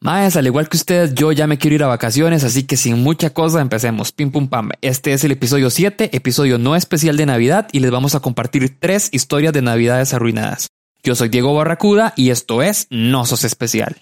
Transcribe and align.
Maes, 0.00 0.36
al 0.36 0.46
igual 0.46 0.68
que 0.68 0.76
ustedes, 0.76 1.12
yo 1.14 1.32
ya 1.32 1.48
me 1.48 1.58
quiero 1.58 1.74
ir 1.74 1.82
a 1.82 1.88
vacaciones, 1.88 2.44
así 2.44 2.62
que 2.62 2.76
sin 2.76 3.02
mucha 3.02 3.30
cosa 3.30 3.60
empecemos. 3.60 4.12
Pim 4.12 4.30
pum 4.30 4.46
pam. 4.46 4.70
Este 4.80 5.12
es 5.12 5.24
el 5.24 5.32
episodio 5.32 5.70
7, 5.70 6.10
episodio 6.16 6.56
no 6.56 6.76
especial 6.76 7.16
de 7.16 7.26
Navidad, 7.26 7.66
y 7.72 7.80
les 7.80 7.90
vamos 7.90 8.14
a 8.14 8.20
compartir 8.20 8.78
tres 8.78 9.08
historias 9.10 9.52
de 9.52 9.62
Navidades 9.62 10.14
arruinadas. 10.14 10.68
Yo 11.02 11.16
soy 11.16 11.28
Diego 11.28 11.52
Barracuda 11.54 12.12
y 12.16 12.30
esto 12.30 12.62
es 12.62 12.86
No 12.90 13.24
Sos 13.24 13.42
Especial. 13.42 13.96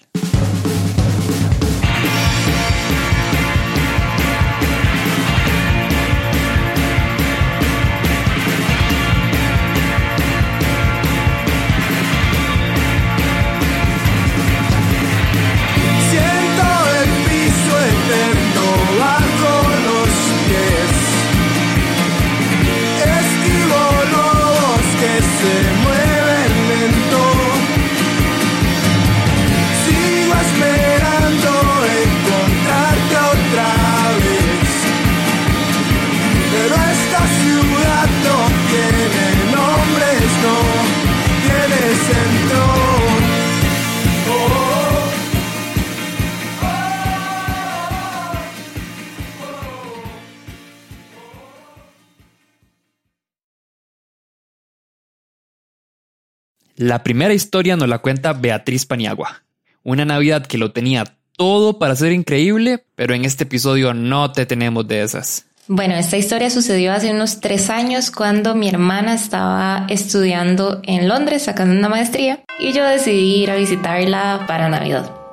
La 56.77 57.01
primera 57.01 57.33
historia 57.33 57.75
nos 57.75 57.89
la 57.89 57.97
cuenta 57.97 58.33
Beatriz 58.33 58.85
Paniagua. 58.85 59.41
Una 59.81 60.05
Navidad 60.05 60.45
que 60.45 60.59
lo 60.59 60.73
tenía 60.73 61.05
todo 61.35 61.79
para 61.79 61.95
ser 61.95 62.11
increíble, 62.11 62.85
pero 62.93 63.15
en 63.15 63.25
este 63.25 63.45
episodio 63.45 63.95
no 63.95 64.31
te 64.31 64.45
tenemos 64.45 64.87
de 64.87 65.01
esas. 65.01 65.47
Bueno, 65.67 65.95
esta 65.95 66.17
historia 66.17 66.51
sucedió 66.51 66.93
hace 66.93 67.09
unos 67.09 67.39
tres 67.39 67.71
años 67.71 68.11
cuando 68.11 68.53
mi 68.53 68.69
hermana 68.69 69.15
estaba 69.15 69.87
estudiando 69.89 70.79
en 70.83 71.07
Londres 71.07 71.45
sacando 71.45 71.73
una 71.73 71.89
maestría 71.89 72.43
y 72.59 72.73
yo 72.73 72.83
decidí 72.83 73.41
ir 73.41 73.49
a 73.49 73.55
visitarla 73.55 74.45
para 74.47 74.69
Navidad. 74.69 75.26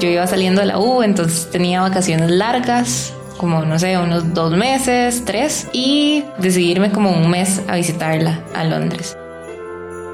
Yo 0.00 0.08
iba 0.08 0.26
saliendo 0.26 0.60
de 0.60 0.68
la 0.68 0.78
U, 0.78 1.02
entonces 1.02 1.50
tenía 1.50 1.80
vacaciones 1.80 2.30
largas, 2.30 3.12
como 3.36 3.62
no 3.62 3.78
sé, 3.78 3.98
unos 3.98 4.32
dos 4.32 4.52
meses, 4.56 5.24
tres, 5.24 5.68
y 5.72 6.24
decidí 6.38 6.70
irme 6.70 6.92
como 6.92 7.10
un 7.10 7.28
mes 7.30 7.62
a 7.66 7.76
visitarla 7.76 8.40
a 8.54 8.64
Londres. 8.64 9.16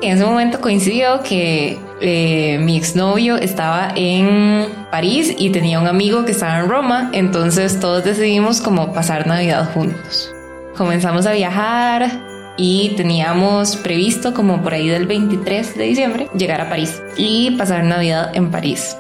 En 0.01 0.17
ese 0.17 0.25
momento 0.25 0.61
coincidió 0.61 1.23
que 1.23 1.79
eh, 2.01 2.59
mi 2.61 2.77
exnovio 2.77 3.37
estaba 3.37 3.93
en 3.95 4.67
París 4.91 5.35
y 5.39 5.51
tenía 5.51 5.81
un 5.81 5.87
amigo 5.87 6.25
que 6.25 6.33
estaba 6.33 6.59
en 6.61 6.69
Roma, 6.69 7.11
entonces 7.13 7.81
todos 7.81 8.05
decidimos 8.05 8.61
como 8.61 8.93
pasar 8.93 9.27
Navidad 9.27 9.71
juntos. 9.73 10.31
Comenzamos 10.77 11.27
a 11.27 11.33
viajar 11.33 12.11
y 12.57 12.95
teníamos 12.97 13.77
previsto 13.77 14.35
como 14.35 14.63
por 14.63 14.75
ahí 14.75 14.89
del 14.89 15.07
23 15.07 15.77
de 15.77 15.85
diciembre 15.85 16.29
llegar 16.37 16.61
a 16.61 16.69
París 16.69 17.03
y 17.17 17.53
pasar 17.53 17.85
Navidad 17.85 18.31
en 18.35 18.51
París. 18.51 18.97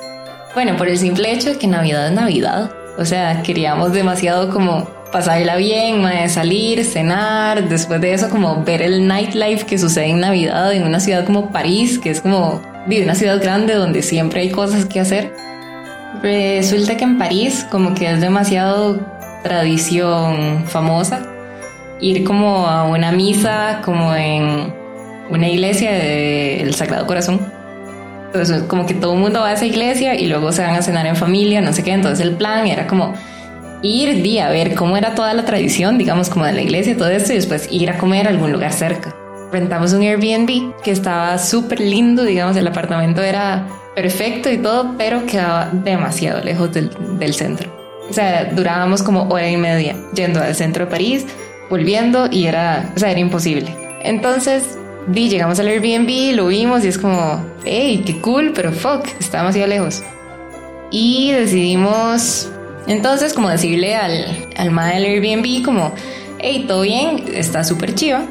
Bueno, 0.54 0.76
por 0.76 0.88
el 0.88 0.98
simple 0.98 1.32
hecho 1.32 1.50
de 1.50 1.59
que 1.59 1.66
Navidad 1.66 2.06
es 2.06 2.12
Navidad. 2.12 2.70
O 2.97 3.04
sea, 3.04 3.42
queríamos 3.42 3.92
demasiado 3.92 4.50
como 4.50 4.88
pasarla 5.10 5.56
bien, 5.56 6.04
salir, 6.28 6.84
cenar, 6.84 7.69
después 7.69 8.00
de 8.00 8.15
eso 8.15 8.31
como 8.31 8.62
ver 8.64 8.82
el 8.82 9.06
nightlife 9.06 9.66
que 9.66 9.78
sucede 9.78 10.10
en 10.10 10.20
Navidad 10.20 10.72
en 10.72 10.84
una 10.84 11.00
ciudad 11.00 11.25
como 11.25 11.50
París, 11.50 11.98
que 11.98 12.10
es 12.10 12.20
como 12.20 12.62
una 12.87 13.14
ciudad 13.14 13.41
grande 13.43 13.75
donde 13.75 14.03
siempre 14.03 14.43
hay 14.43 14.50
cosas 14.50 14.84
que 14.84 15.00
hacer. 15.00 15.32
Resulta 16.22 16.97
que 16.97 17.04
en 17.04 17.19
París 17.19 17.66
como 17.70 17.94
que 17.94 18.10
es 18.10 18.20
demasiado 18.20 19.00
tradición 19.43 20.64
famosa 20.66 21.22
ir 22.00 22.25
como 22.25 22.66
a 22.66 22.84
una 22.84 23.12
misa 23.12 23.82
como 23.84 24.14
en 24.14 24.72
una 25.31 25.48
iglesia 25.48 25.93
del 25.93 26.75
Sagrado 26.75 27.06
Corazón 27.06 27.41
entonces, 28.34 28.65
como 28.65 28.84
que 28.84 28.95
todo 28.95 29.15
el 29.15 29.21
mundo 29.21 29.41
va 29.43 29.50
a 29.50 29.53
esa 29.53 29.65
iglesia 29.65 30.17
y 30.17 30.27
luego 30.27 30.50
se 30.50 30.61
van 30.61 30.75
a 30.75 30.83
cenar 30.83 31.06
en 31.06 31.15
familia, 31.15 31.61
no 31.61 31.72
sé 31.72 31.84
qué. 31.84 31.93
Entonces, 31.93 32.19
el 32.27 32.34
plan 32.34 32.67
era 32.67 32.89
como 32.89 33.15
ir 33.81 34.22
día 34.22 34.49
a 34.49 34.50
ver 34.50 34.75
cómo 34.75 34.97
era 34.97 35.15
toda 35.15 35.33
la 35.34 35.45
tradición, 35.45 35.99
digamos, 35.99 36.31
como 36.31 36.44
de 36.44 36.53
la 36.53 36.61
iglesia 36.61 36.97
todo 36.97 37.11
esto, 37.11 37.33
y 37.33 37.37
después 37.37 37.69
ir 37.71 37.91
a 37.91 37.99
comer 37.99 38.27
a 38.27 38.31
algún 38.31 38.50
lugar 38.50 38.73
cerca. 38.73 39.15
Rentamos 39.53 39.93
un 39.93 40.03
Airbnb 40.03 40.75
que 40.83 40.91
estaba 40.91 41.39
súper 41.39 41.78
lindo, 41.78 42.25
digamos, 42.25 42.56
el 42.56 42.67
apartamento 42.67 43.23
era 43.23 43.69
perfecto 43.94 44.50
y 44.50 44.59
todo, 44.59 44.97
pero 44.99 45.25
quedaba 45.27 45.71
demasiado 45.73 46.43
lejos 46.43 46.73
del, 46.73 46.91
del 47.21 47.34
centro. 47.34 47.71
O 48.11 48.12
sea, 48.12 48.47
durábamos 48.47 49.05
como 49.05 49.28
hora 49.28 49.49
y 49.49 49.56
media 49.56 49.94
yendo 50.12 50.43
al 50.43 50.56
centro 50.56 50.87
de 50.87 50.91
París, 50.91 51.25
volviendo 51.71 52.27
y 52.28 52.47
era, 52.47 52.91
o 52.97 52.99
sea, 52.99 53.12
era 53.12 53.21
imposible. 53.21 53.77
Entonces 54.03 54.77
Di, 55.06 55.28
llegamos 55.28 55.59
al 55.60 55.69
Airbnb, 55.69 56.34
lo 56.34 56.47
vimos 56.47 56.84
y 56.84 56.88
es 56.88 56.98
como, 56.98 57.44
hey, 57.65 58.03
qué 58.06 58.20
cool, 58.20 58.53
pero 58.54 58.72
fuck, 58.72 59.06
está 59.20 59.38
demasiado 59.38 59.69
lejos. 59.69 60.03
Y 60.91 61.32
decidimos 61.32 62.48
entonces 62.87 63.32
como 63.32 63.48
decirle 63.48 63.94
al, 63.97 64.48
al 64.56 64.69
del 64.69 65.04
Airbnb 65.04 65.64
como, 65.64 65.93
hey, 66.38 66.64
todo 66.66 66.82
bien, 66.82 67.25
está 67.34 67.64
súper 67.64 67.94
chiva, 67.94 68.25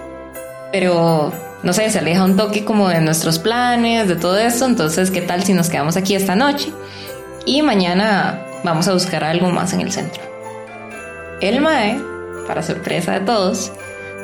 pero 0.71 1.31
no 1.63 1.73
sé, 1.73 1.89
se 1.89 1.99
aleja 1.99 2.23
un 2.23 2.37
toque 2.37 2.65
como 2.65 2.89
de 2.89 3.01
nuestros 3.01 3.39
planes, 3.39 4.07
de 4.07 4.15
todo 4.15 4.37
esto, 4.37 4.65
entonces, 4.65 5.11
¿qué 5.11 5.21
tal 5.21 5.43
si 5.43 5.53
nos 5.53 5.69
quedamos 5.69 5.97
aquí 5.97 6.13
esta 6.13 6.35
noche? 6.35 6.71
Y 7.45 7.61
mañana 7.61 8.45
vamos 8.63 8.87
a 8.87 8.93
buscar 8.93 9.23
algo 9.23 9.49
más 9.49 9.73
en 9.73 9.81
el 9.81 9.91
centro. 9.91 10.21
El 11.41 11.61
Mae, 11.61 11.99
para 12.47 12.63
sorpresa 12.63 13.13
de 13.13 13.21
todos, 13.21 13.71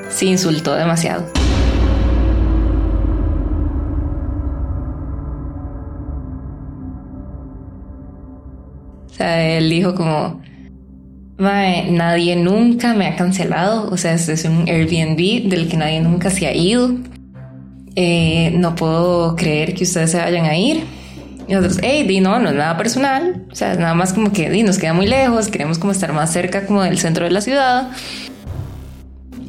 se 0.09 0.25
insultó 0.25 0.75
demasiado. 0.75 1.38
Sea, 9.19 9.57
él 9.57 9.69
dijo 9.69 9.95
como, 9.95 10.41
nadie 11.37 12.35
nunca 12.35 12.93
me 12.93 13.07
ha 13.07 13.15
cancelado, 13.15 13.89
o 13.91 13.97
sea, 13.97 14.13
este 14.13 14.33
es 14.33 14.45
un 14.45 14.67
Airbnb 14.67 15.49
del 15.49 15.67
que 15.67 15.77
nadie 15.77 16.01
nunca 16.01 16.29
se 16.29 16.47
ha 16.47 16.55
ido. 16.55 16.91
Eh, 17.95 18.53
no 18.55 18.75
puedo 18.75 19.35
creer 19.35 19.73
que 19.73 19.83
ustedes 19.83 20.11
se 20.11 20.17
vayan 20.17 20.45
a 20.45 20.55
ir. 20.55 20.83
Y 21.49 21.53
nosotros, 21.53 21.79
hey, 21.83 22.05
di 22.07 22.21
no, 22.21 22.39
no 22.39 22.49
es 22.49 22.55
nada 22.55 22.77
personal, 22.77 23.43
o 23.51 23.55
sea, 23.55 23.73
nada 23.75 23.95
más 23.95 24.13
como 24.13 24.31
que 24.31 24.49
di, 24.49 24.61
nos 24.63 24.77
queda 24.77 24.93
muy 24.93 25.07
lejos, 25.07 25.47
queremos 25.47 25.79
como 25.79 25.91
estar 25.91 26.13
más 26.13 26.31
cerca 26.31 26.65
como 26.65 26.83
del 26.83 26.99
centro 26.99 27.25
de 27.25 27.31
la 27.31 27.41
ciudad. 27.41 27.89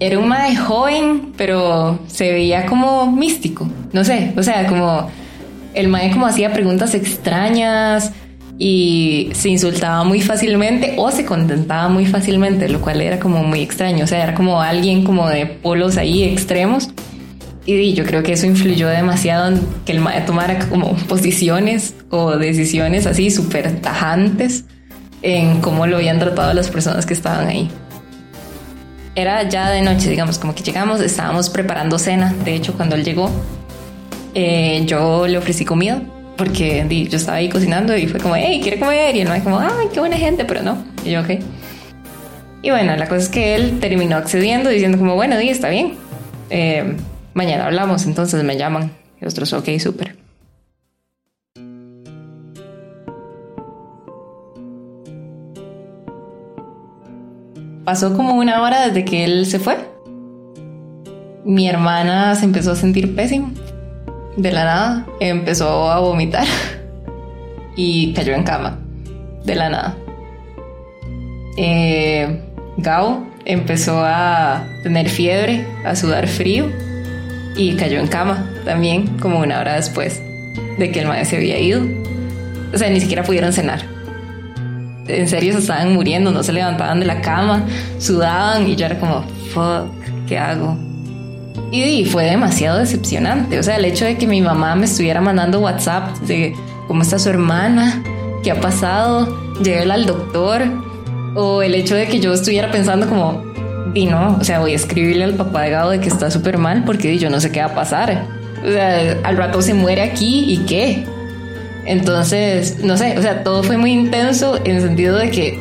Era 0.00 0.18
un 0.18 0.26
mae 0.26 0.56
joven, 0.56 1.32
pero 1.36 2.00
se 2.06 2.32
veía 2.32 2.64
como 2.64 3.12
místico, 3.12 3.68
no 3.92 4.02
sé, 4.02 4.32
o 4.36 4.42
sea, 4.42 4.66
como 4.66 5.10
el 5.74 5.88
mae 5.88 6.10
como 6.10 6.26
hacía 6.26 6.54
preguntas 6.54 6.94
extrañas, 6.94 8.12
y 8.62 9.30
se 9.32 9.48
insultaba 9.48 10.04
muy 10.04 10.20
fácilmente 10.20 10.92
o 10.98 11.10
se 11.10 11.24
contentaba 11.24 11.88
muy 11.88 12.04
fácilmente, 12.04 12.68
lo 12.68 12.82
cual 12.82 13.00
era 13.00 13.18
como 13.18 13.42
muy 13.42 13.62
extraño, 13.62 14.04
o 14.04 14.06
sea, 14.06 14.22
era 14.22 14.34
como 14.34 14.60
alguien 14.60 15.02
como 15.02 15.30
de 15.30 15.46
polos 15.46 15.96
ahí 15.96 16.24
extremos. 16.24 16.90
Y 17.64 17.94
yo 17.94 18.04
creo 18.04 18.22
que 18.22 18.34
eso 18.34 18.44
influyó 18.44 18.88
demasiado 18.88 19.48
en 19.48 19.60
que 19.86 19.92
el 19.92 20.04
tomara 20.26 20.58
como 20.68 20.94
posiciones 21.08 21.94
o 22.10 22.36
decisiones 22.36 23.06
así 23.06 23.30
súper 23.30 23.80
tajantes 23.80 24.64
en 25.22 25.62
cómo 25.62 25.86
lo 25.86 25.96
habían 25.96 26.18
tratado 26.18 26.52
las 26.52 26.68
personas 26.68 27.06
que 27.06 27.14
estaban 27.14 27.48
ahí. 27.48 27.70
Era 29.14 29.48
ya 29.48 29.70
de 29.70 29.80
noche, 29.80 30.10
digamos, 30.10 30.38
como 30.38 30.54
que 30.54 30.62
llegamos, 30.62 31.00
estábamos 31.00 31.48
preparando 31.48 31.98
cena. 31.98 32.34
De 32.44 32.56
hecho, 32.56 32.74
cuando 32.74 32.94
él 32.94 33.04
llegó, 33.04 33.30
eh, 34.34 34.82
yo 34.86 35.26
le 35.26 35.38
ofrecí 35.38 35.64
comida 35.64 36.02
porque 36.40 36.86
di, 36.88 37.06
yo 37.06 37.18
estaba 37.18 37.36
ahí 37.36 37.50
cocinando 37.50 37.94
y 37.94 38.06
fue 38.06 38.18
como, 38.18 38.34
hey, 38.34 38.60
¿quiere 38.62 38.80
comer? 38.80 39.14
Y 39.14 39.20
él 39.20 39.28
me 39.28 39.42
como, 39.42 39.58
ay, 39.58 39.88
qué 39.92 40.00
buena 40.00 40.16
gente, 40.16 40.46
pero 40.46 40.62
no. 40.62 40.82
Y 41.04 41.10
yo, 41.10 41.20
ok. 41.20 41.32
Y 42.62 42.70
bueno, 42.70 42.96
la 42.96 43.08
cosa 43.08 43.20
es 43.20 43.28
que 43.28 43.54
él 43.54 43.78
terminó 43.78 44.16
accediendo 44.16 44.70
diciendo 44.70 44.96
como, 44.96 45.16
bueno, 45.16 45.36
di, 45.36 45.50
está 45.50 45.68
bien. 45.68 45.96
Eh, 46.48 46.96
mañana 47.34 47.66
hablamos, 47.66 48.06
entonces 48.06 48.42
me 48.42 48.56
llaman. 48.56 48.90
Y 49.20 49.26
otros, 49.26 49.52
ok, 49.52 49.68
súper. 49.78 50.16
Pasó 57.84 58.16
como 58.16 58.36
una 58.36 58.62
hora 58.62 58.86
desde 58.86 59.04
que 59.04 59.24
él 59.24 59.44
se 59.44 59.58
fue. 59.58 59.76
Mi 61.44 61.68
hermana 61.68 62.34
se 62.34 62.46
empezó 62.46 62.72
a 62.72 62.76
sentir 62.76 63.14
pésimo 63.14 63.52
de 64.40 64.52
la 64.52 64.64
nada, 64.64 65.06
empezó 65.20 65.90
a 65.90 66.00
vomitar 66.00 66.46
y 67.76 68.14
cayó 68.14 68.32
en 68.32 68.42
cama. 68.42 68.78
De 69.44 69.54
la 69.54 69.68
nada. 69.68 69.96
Eh, 71.58 72.40
Gao 72.78 73.26
empezó 73.44 74.02
a 74.02 74.64
tener 74.82 75.10
fiebre, 75.10 75.66
a 75.84 75.94
sudar 75.94 76.26
frío 76.26 76.70
y 77.54 77.74
cayó 77.74 78.00
en 78.00 78.06
cama 78.06 78.50
también 78.64 79.18
como 79.18 79.40
una 79.40 79.60
hora 79.60 79.74
después 79.74 80.22
de 80.78 80.90
que 80.90 81.00
el 81.00 81.06
maestro 81.06 81.32
se 81.32 81.36
había 81.36 81.58
ido. 81.58 81.82
O 82.72 82.78
sea, 82.78 82.88
ni 82.88 82.98
siquiera 82.98 83.22
pudieron 83.22 83.52
cenar. 83.52 83.82
En 85.06 85.28
serio 85.28 85.52
se 85.52 85.58
estaban 85.58 85.92
muriendo, 85.92 86.30
no 86.30 86.42
se 86.42 86.54
levantaban 86.54 86.98
de 86.98 87.04
la 87.04 87.20
cama, 87.20 87.66
sudaban 87.98 88.66
y 88.66 88.74
yo 88.74 88.86
era 88.86 88.98
como, 88.98 89.22
fuck, 89.52 89.92
¿qué 90.26 90.38
hago? 90.38 90.78
Y, 91.70 92.04
fue 92.04 92.24
demasiado 92.24 92.78
decepcionante. 92.78 93.58
O 93.58 93.62
sea, 93.62 93.76
el 93.76 93.84
hecho 93.84 94.04
de 94.04 94.16
que 94.16 94.26
mi 94.26 94.40
mamá 94.40 94.74
me 94.74 94.86
estuviera 94.86 95.20
mandando 95.20 95.60
WhatsApp 95.60 96.16
de 96.20 96.54
cómo 96.88 97.02
está 97.02 97.18
su 97.18 97.28
hermana, 97.28 98.02
qué 98.42 98.50
ha 98.50 98.60
pasado, 98.60 99.54
llévela 99.62 99.94
al 99.94 100.06
doctor, 100.06 100.62
o 101.36 101.62
el 101.62 101.74
hecho 101.74 101.94
de 101.94 102.08
que 102.08 102.20
yo 102.20 102.32
estuviera 102.32 102.70
pensando 102.70 103.08
como, 103.08 103.44
y 103.94 104.06
no, 104.06 104.36
o 104.40 104.44
sea, 104.44 104.60
voy 104.60 104.72
a 104.72 104.76
escribirle 104.76 105.24
al 105.24 105.34
papá 105.34 105.62
de 105.62 105.70
Gado 105.70 105.90
de 105.90 106.00
que 106.00 106.08
está 106.08 106.30
súper 106.30 106.58
mal 106.58 106.84
porque 106.84 107.18
yo 107.18 107.30
no 107.30 107.40
sé 107.40 107.50
qué 107.50 107.60
va 107.60 107.66
a 107.66 107.74
pasar. 107.74 108.26
O 108.64 108.70
sea, 108.70 109.16
al 109.22 109.36
rato 109.36 109.62
se 109.62 109.74
muere 109.74 110.02
aquí 110.02 110.44
y 110.48 110.58
qué. 110.66 111.04
Entonces, 111.86 112.84
no 112.84 112.96
sé, 112.96 113.18
o 113.18 113.22
sea, 113.22 113.42
todo 113.42 113.62
fue 113.62 113.76
muy 113.76 113.92
intenso 113.92 114.58
en 114.64 114.76
el 114.76 114.82
sentido 114.82 115.16
de 115.16 115.30
que 115.30 115.58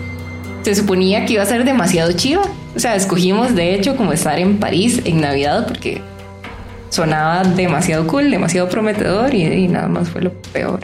se 0.63 0.75
suponía 0.75 1.25
que 1.25 1.33
iba 1.33 1.43
a 1.43 1.45
ser 1.45 1.63
demasiado 1.63 2.11
chiva. 2.11 2.43
O 2.75 2.79
sea, 2.79 2.95
escogimos 2.95 3.55
de 3.55 3.75
hecho 3.75 3.95
como 3.95 4.13
estar 4.13 4.39
en 4.39 4.57
París 4.57 5.01
en 5.05 5.21
Navidad 5.21 5.67
porque 5.67 6.01
sonaba 6.89 7.43
demasiado 7.43 8.07
cool, 8.07 8.31
demasiado 8.31 8.69
prometedor 8.69 9.33
y 9.33 9.67
nada 9.67 9.87
más 9.87 10.09
fue 10.09 10.21
lo 10.21 10.33
peor. 10.53 10.79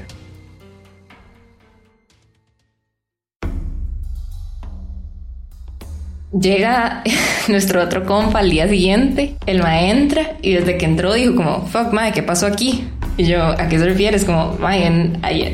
Llega 6.40 7.02
nuestro 7.48 7.82
otro 7.82 8.06
compa 8.06 8.40
al 8.40 8.50
día 8.50 8.68
siguiente, 8.68 9.36
el 9.46 9.62
ma 9.62 9.82
entra 9.82 10.34
y 10.42 10.54
desde 10.54 10.78
que 10.78 10.86
entró 10.86 11.14
dijo 11.14 11.36
como, 11.36 11.66
fuck, 11.68 11.94
mae, 11.94 12.12
¿qué 12.12 12.24
pasó 12.24 12.48
aquí? 12.48 12.90
Y 13.18 13.26
yo, 13.26 13.42
¿a 13.44 13.70
qué 13.70 13.80
se 13.80 13.86
refieres? 13.86 14.26
Como, 14.26 14.58
mae, 14.60 14.90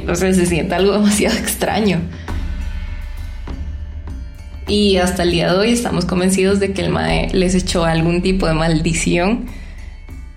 no 0.06 0.16
se 0.16 0.46
siente 0.46 0.74
algo 0.74 0.94
demasiado 0.98 1.38
extraño. 1.38 2.02
Y 4.72 4.96
hasta 5.00 5.24
el 5.24 5.32
día 5.32 5.52
de 5.52 5.60
hoy 5.60 5.72
estamos 5.74 6.06
convencidos 6.06 6.62
de 6.62 6.72
que 6.72 6.82
el 6.82 6.92
mae 6.92 7.28
les 7.34 7.56
echó 7.56 7.84
algún 7.84 8.22
tipo 8.22 8.48
de 8.48 8.54
maldición 8.54 9.48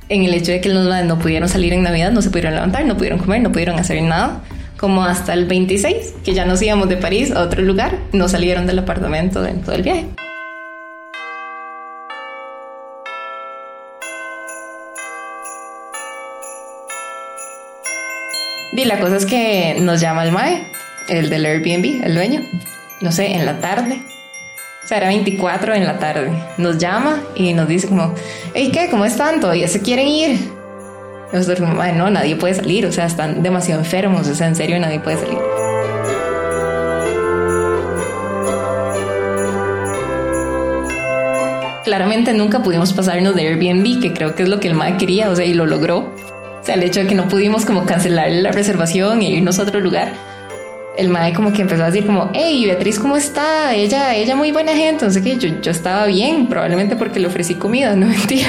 en 0.08 0.24
el 0.24 0.34
hecho 0.34 0.50
de 0.50 0.60
que 0.60 0.70
los 0.70 0.88
maes 0.88 1.06
no 1.06 1.20
pudieron 1.20 1.48
salir 1.48 1.72
en 1.72 1.84
Navidad, 1.84 2.10
no 2.10 2.20
se 2.20 2.30
pudieron 2.30 2.54
levantar, 2.54 2.84
no 2.84 2.96
pudieron 2.96 3.20
comer, 3.20 3.42
no 3.42 3.52
pudieron 3.52 3.78
hacer 3.78 4.02
nada 4.02 4.42
como 4.76 5.04
hasta 5.04 5.34
el 5.34 5.44
26, 5.44 6.14
que 6.24 6.34
ya 6.34 6.46
nos 6.46 6.60
íbamos 6.60 6.88
de 6.88 6.96
París 6.96 7.30
a 7.30 7.42
otro 7.42 7.62
lugar, 7.62 7.96
no 8.12 8.28
salieron 8.28 8.66
del 8.66 8.80
apartamento 8.80 9.46
en 9.46 9.60
todo 9.60 9.76
el 9.76 9.82
viaje. 9.82 10.06
Y 18.72 18.84
la 18.84 18.98
cosa 18.98 19.14
es 19.14 19.26
que 19.26 19.76
nos 19.80 20.00
llama 20.00 20.24
el 20.24 20.32
MAE, 20.32 20.66
el 21.08 21.30
del 21.30 21.46
Airbnb, 21.46 22.04
el 22.04 22.14
dueño, 22.16 22.40
no 23.00 23.12
sé, 23.12 23.26
en 23.26 23.46
la 23.46 23.60
tarde. 23.60 24.02
O 24.84 24.86
sea, 24.86 24.98
era 24.98 25.08
24 25.08 25.74
en 25.74 25.86
la 25.86 25.98
tarde. 25.98 26.30
Nos 26.58 26.76
llama 26.76 27.22
y 27.34 27.54
nos 27.54 27.66
dice 27.66 27.88
como, 27.88 28.14
hey, 28.52 28.70
¿qué? 28.70 28.90
¿Cómo 28.90 29.06
están? 29.06 29.40
¿Todavía 29.40 29.66
se 29.66 29.80
quieren 29.80 30.06
ir? 30.06 30.38
Nosotros 31.32 31.58
como, 31.60 31.82
no, 31.82 32.10
nadie 32.10 32.36
puede 32.36 32.52
salir. 32.52 32.84
O 32.84 32.92
sea, 32.92 33.06
están 33.06 33.42
demasiado 33.42 33.80
enfermos. 33.80 34.28
O 34.28 34.34
sea, 34.34 34.46
en 34.46 34.54
serio, 34.54 34.78
nadie 34.78 35.00
puede 35.00 35.16
salir. 35.16 35.38
Claramente 41.84 42.34
nunca 42.34 42.62
pudimos 42.62 42.92
pasarnos 42.92 43.34
de 43.34 43.48
Airbnb, 43.48 44.02
que 44.02 44.12
creo 44.12 44.34
que 44.34 44.42
es 44.42 44.48
lo 44.50 44.60
que 44.60 44.68
el 44.68 44.74
MAE 44.74 44.98
quería, 44.98 45.30
o 45.30 45.36
sea, 45.36 45.46
y 45.46 45.54
lo 45.54 45.64
logró. 45.64 45.98
O 45.98 46.62
sea, 46.62 46.74
el 46.74 46.82
hecho 46.82 47.00
de 47.00 47.06
que 47.06 47.14
no 47.14 47.28
pudimos 47.28 47.64
como 47.64 47.86
cancelar 47.86 48.30
la 48.30 48.52
reservación 48.52 49.22
e 49.22 49.30
irnos 49.30 49.58
a 49.58 49.62
otro 49.62 49.80
lugar. 49.80 50.33
El 50.96 51.08
mae 51.08 51.32
como 51.32 51.52
que 51.52 51.62
empezó 51.62 51.82
a 51.82 51.86
decir 51.86 52.06
como, 52.06 52.30
hey, 52.34 52.64
Beatriz, 52.66 53.00
¿cómo 53.00 53.16
está? 53.16 53.74
Ella, 53.74 54.14
ella 54.14 54.36
muy 54.36 54.52
buena 54.52 54.72
gente. 54.72 54.90
Entonces 55.06 55.22
que 55.22 55.36
yo, 55.36 55.60
yo 55.60 55.70
estaba 55.72 56.06
bien, 56.06 56.46
probablemente 56.46 56.94
porque 56.94 57.18
le 57.18 57.26
ofrecí 57.26 57.54
comida, 57.56 57.96
no 57.96 58.06
mentira. 58.08 58.48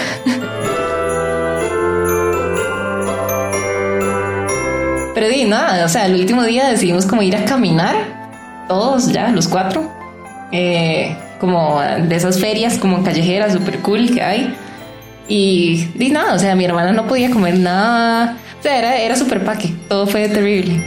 Pero 5.15 5.29
di 5.29 5.45
nada, 5.45 5.85
o 5.85 5.89
sea, 5.89 6.05
el 6.05 6.15
último 6.15 6.43
día 6.43 6.67
decidimos 6.67 7.05
como 7.05 7.23
ir 7.23 7.35
a 7.35 7.45
caminar, 7.45 7.95
todos 8.67 9.11
ya, 9.11 9.29
los 9.29 9.47
cuatro, 9.47 9.89
eh, 10.51 11.15
como 11.39 11.81
de 11.81 12.15
esas 12.15 12.39
ferias 12.39 12.77
como 12.77 13.01
callejeras 13.03 13.53
super 13.53 13.79
cool 13.79 14.13
que 14.13 14.21
hay. 14.21 14.55
Y, 15.27 15.87
di 15.95 16.09
nada, 16.09 16.33
o 16.35 16.39
sea, 16.39 16.53
mi 16.55 16.65
hermana 16.65 16.91
no 16.91 17.07
podía 17.07 17.31
comer 17.31 17.57
nada. 17.57 18.37
O 18.59 18.61
sea, 18.61 18.77
era, 18.77 18.97
era 18.97 19.15
súper 19.15 19.43
paque. 19.43 19.73
Todo 19.87 20.05
fue 20.05 20.27
terrible. 20.29 20.79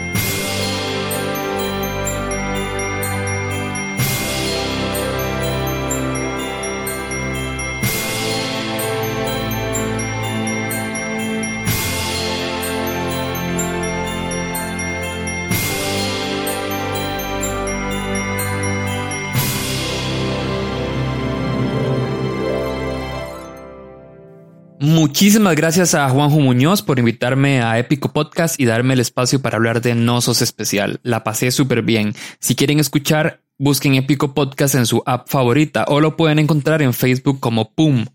Muchísimas 24.99 25.55
gracias 25.55 25.95
a 25.95 26.09
Juanjo 26.09 26.41
Muñoz 26.41 26.83
por 26.83 26.99
invitarme 26.99 27.63
a 27.63 27.79
Épico 27.79 28.13
Podcast 28.13 28.59
y 28.59 28.65
darme 28.65 28.95
el 28.95 29.01
espacio 29.01 29.41
para 29.41 29.57
hablar 29.57 29.81
de 29.81 29.95
Nosos 29.95 30.43
Especial. 30.43 30.99
La 31.05 31.23
pasé 31.23 31.53
súper 31.53 31.83
bien. 31.83 32.15
Si 32.41 32.57
quieren 32.57 32.81
escuchar, 32.81 33.41
busquen 33.59 33.95
Épico 33.95 34.35
Podcast 34.35 34.75
en 34.75 34.87
su 34.87 35.05
app 35.07 35.29
favorita 35.29 35.85
o 35.87 36.01
lo 36.01 36.17
pueden 36.17 36.41
encontrar 36.41 36.83
en 36.83 36.95
Facebook 36.95 37.39
como 37.39 37.71
PUM, 37.75 38.07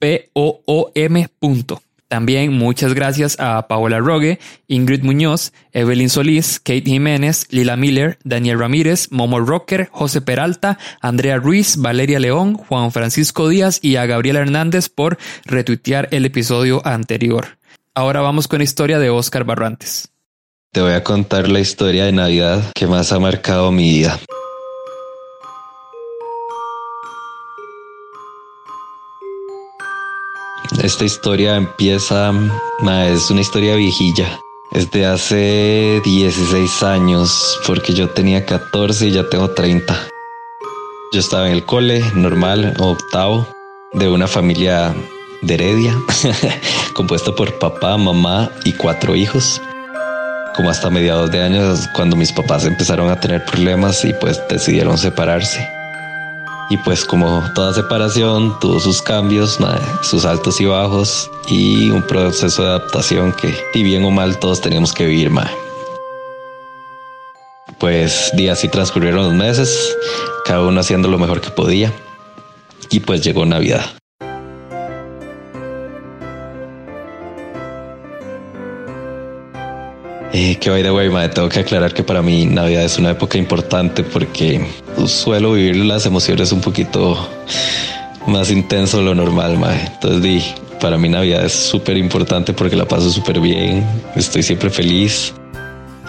P-O-O-M. 0.00 1.28
También 2.12 2.52
muchas 2.52 2.92
gracias 2.92 3.40
a 3.40 3.68
Paola 3.68 3.98
Rogue, 3.98 4.38
Ingrid 4.68 5.02
Muñoz, 5.02 5.54
Evelyn 5.72 6.10
Solís, 6.10 6.60
Kate 6.60 6.82
Jiménez, 6.84 7.46
Lila 7.48 7.74
Miller, 7.78 8.18
Daniel 8.22 8.58
Ramírez, 8.58 9.08
Momo 9.10 9.40
Rocker, 9.40 9.88
José 9.90 10.20
Peralta, 10.20 10.78
Andrea 11.00 11.38
Ruiz, 11.38 11.78
Valeria 11.78 12.18
León, 12.18 12.52
Juan 12.52 12.92
Francisco 12.92 13.48
Díaz 13.48 13.78
y 13.80 13.96
a 13.96 14.04
Gabriela 14.04 14.40
Hernández 14.40 14.90
por 14.90 15.16
retuitear 15.46 16.08
el 16.10 16.26
episodio 16.26 16.86
anterior. 16.86 17.56
Ahora 17.94 18.20
vamos 18.20 18.46
con 18.46 18.58
la 18.58 18.64
historia 18.64 18.98
de 18.98 19.08
Oscar 19.08 19.44
Barrantes. 19.44 20.10
Te 20.70 20.82
voy 20.82 20.92
a 20.92 21.02
contar 21.02 21.48
la 21.48 21.60
historia 21.60 22.04
de 22.04 22.12
Navidad 22.12 22.62
que 22.74 22.86
más 22.86 23.10
ha 23.12 23.20
marcado 23.20 23.72
mi 23.72 23.84
vida. 23.84 24.20
Esta 30.82 31.04
historia 31.04 31.56
empieza, 31.56 32.32
es 33.06 33.30
una 33.30 33.40
historia 33.40 33.76
viejilla. 33.76 34.40
Es 34.70 34.90
de 34.90 35.04
hace 35.04 36.00
16 36.02 36.82
años, 36.82 37.60
porque 37.66 37.92
yo 37.92 38.08
tenía 38.08 38.46
14 38.46 39.08
y 39.08 39.10
ya 39.12 39.28
tengo 39.28 39.50
30. 39.50 40.08
Yo 41.12 41.20
estaba 41.20 41.46
en 41.46 41.52
el 41.52 41.64
cole 41.64 42.02
normal, 42.14 42.74
octavo, 42.78 43.46
de 43.92 44.08
una 44.08 44.26
familia 44.26 44.94
de 45.42 45.54
Heredia, 45.54 45.94
compuesta 46.94 47.34
por 47.34 47.58
papá, 47.58 47.98
mamá 47.98 48.50
y 48.64 48.72
cuatro 48.72 49.14
hijos. 49.14 49.60
Como 50.56 50.70
hasta 50.70 50.88
mediados 50.88 51.30
de 51.30 51.42
años, 51.42 51.86
cuando 51.94 52.16
mis 52.16 52.32
papás 52.32 52.64
empezaron 52.64 53.10
a 53.10 53.20
tener 53.20 53.44
problemas 53.44 54.04
y 54.04 54.14
pues 54.14 54.40
decidieron 54.48 54.96
separarse. 54.96 55.81
Y 56.70 56.76
pues 56.78 57.04
como 57.04 57.42
toda 57.54 57.74
separación 57.74 58.58
tuvo 58.60 58.80
sus 58.80 59.02
cambios, 59.02 59.58
sus 60.02 60.24
altos 60.24 60.60
y 60.60 60.66
bajos 60.66 61.30
y 61.46 61.90
un 61.90 62.02
proceso 62.02 62.62
de 62.62 62.68
adaptación 62.70 63.32
que, 63.32 63.54
si 63.72 63.82
bien 63.82 64.04
o 64.04 64.10
mal, 64.10 64.38
todos 64.38 64.60
teníamos 64.60 64.92
que 64.92 65.06
vivir. 65.06 65.30
más. 65.30 65.50
Pues 67.78 68.30
días 68.34 68.62
y 68.64 68.68
transcurrieron 68.68 69.24
los 69.24 69.34
meses, 69.34 69.96
cada 70.44 70.62
uno 70.62 70.80
haciendo 70.80 71.08
lo 71.08 71.18
mejor 71.18 71.40
que 71.40 71.50
podía. 71.50 71.92
Y 72.90 73.00
pues 73.00 73.22
llegó 73.22 73.44
Navidad. 73.44 74.01
Eh, 80.34 80.56
que 80.56 80.70
by 80.70 80.82
the 80.82 80.90
way, 80.90 81.10
mae, 81.10 81.28
tengo 81.28 81.50
que 81.50 81.60
aclarar 81.60 81.92
que 81.92 82.02
para 82.02 82.22
mí 82.22 82.46
Navidad 82.46 82.84
es 82.84 82.96
una 82.96 83.10
época 83.10 83.36
importante 83.36 84.02
porque 84.02 84.66
suelo 85.06 85.52
vivir 85.52 85.76
las 85.76 86.06
emociones 86.06 86.52
un 86.52 86.62
poquito 86.62 87.28
más 88.26 88.50
intenso 88.50 88.98
de 88.98 89.04
lo 89.04 89.14
normal, 89.14 89.58
mae. 89.58 89.78
Entonces, 89.92 90.22
di, 90.22 90.42
para 90.80 90.96
mí 90.96 91.10
Navidad 91.10 91.44
es 91.44 91.52
súper 91.52 91.98
importante 91.98 92.54
porque 92.54 92.76
la 92.76 92.86
paso 92.86 93.10
súper 93.10 93.40
bien, 93.40 93.86
estoy 94.16 94.42
siempre 94.42 94.70
feliz 94.70 95.34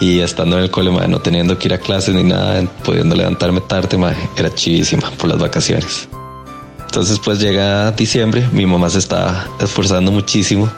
y 0.00 0.20
estando 0.20 0.56
en 0.56 0.64
el 0.64 0.70
cole, 0.70 0.90
mae, 0.90 1.06
no 1.06 1.20
teniendo 1.20 1.58
que 1.58 1.68
ir 1.68 1.74
a 1.74 1.78
clases 1.78 2.14
ni 2.14 2.22
nada, 2.22 2.62
pudiendo 2.82 3.14
levantarme 3.14 3.60
tarde, 3.60 3.98
mae, 3.98 4.16
era 4.38 4.48
chivísima 4.54 5.10
por 5.18 5.28
las 5.28 5.38
vacaciones. 5.38 6.08
Entonces, 6.86 7.18
pues 7.22 7.40
llega 7.40 7.90
diciembre, 7.90 8.48
mi 8.52 8.64
mamá 8.64 8.88
se 8.88 9.00
está 9.00 9.46
esforzando 9.60 10.10
muchísimo 10.12 10.70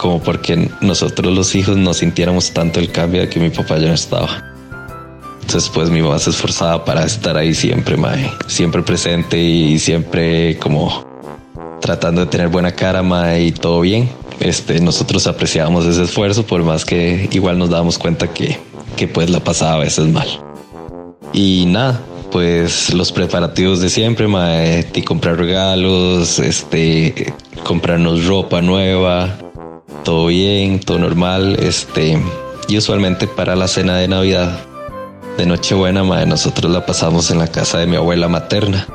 como 0.00 0.18
porque 0.18 0.70
nosotros 0.80 1.30
los 1.30 1.54
hijos 1.54 1.76
no 1.76 1.92
sintiéramos 1.92 2.52
tanto 2.52 2.80
el 2.80 2.90
cambio 2.90 3.20
de 3.20 3.28
que 3.28 3.38
mi 3.38 3.50
papá 3.50 3.76
ya 3.76 3.88
no 3.88 3.94
estaba. 3.94 4.42
Entonces, 5.42 5.68
pues 5.68 5.90
mi 5.90 6.00
mamá 6.00 6.18
se 6.18 6.30
esforzaba 6.30 6.86
para 6.86 7.04
estar 7.04 7.36
ahí 7.36 7.52
siempre, 7.52 7.98
mae, 7.98 8.32
siempre 8.46 8.82
presente 8.82 9.38
y 9.38 9.78
siempre 9.78 10.56
como 10.58 11.04
tratando 11.82 12.22
de 12.22 12.28
tener 12.28 12.48
buena 12.48 12.72
cara, 12.72 13.02
mae, 13.02 13.44
y 13.44 13.52
todo 13.52 13.82
bien. 13.82 14.08
Este, 14.38 14.80
nosotros 14.80 15.26
apreciábamos 15.26 15.84
ese 15.84 16.04
esfuerzo, 16.04 16.46
por 16.46 16.64
más 16.64 16.86
que 16.86 17.28
igual 17.32 17.58
nos 17.58 17.68
dábamos 17.68 17.98
cuenta 17.98 18.32
que, 18.32 18.58
que 18.96 19.06
pues 19.06 19.28
la 19.28 19.40
pasaba 19.40 19.74
a 19.74 19.78
veces 19.80 20.06
mal. 20.06 20.28
Y 21.34 21.66
nada, 21.66 22.00
pues 22.32 22.94
los 22.94 23.12
preparativos 23.12 23.80
de 23.80 23.90
siempre, 23.90 24.28
mae, 24.28 24.86
y 24.94 25.02
comprar 25.02 25.36
regalos, 25.36 26.38
este, 26.38 27.34
comprarnos 27.64 28.24
ropa 28.24 28.62
nueva, 28.62 29.36
todo 30.04 30.26
bien, 30.26 30.80
todo 30.80 30.98
normal. 30.98 31.56
Este, 31.60 32.18
y 32.68 32.78
usualmente 32.78 33.26
para 33.26 33.56
la 33.56 33.68
cena 33.68 33.96
de 33.96 34.08
Navidad, 34.08 34.60
de 35.36 35.46
Nochebuena, 35.46 36.04
madre, 36.04 36.26
nosotros 36.26 36.70
la 36.70 36.84
pasamos 36.86 37.30
en 37.30 37.38
la 37.38 37.48
casa 37.48 37.78
de 37.78 37.86
mi 37.86 37.96
abuela 37.96 38.28
materna, 38.28 38.86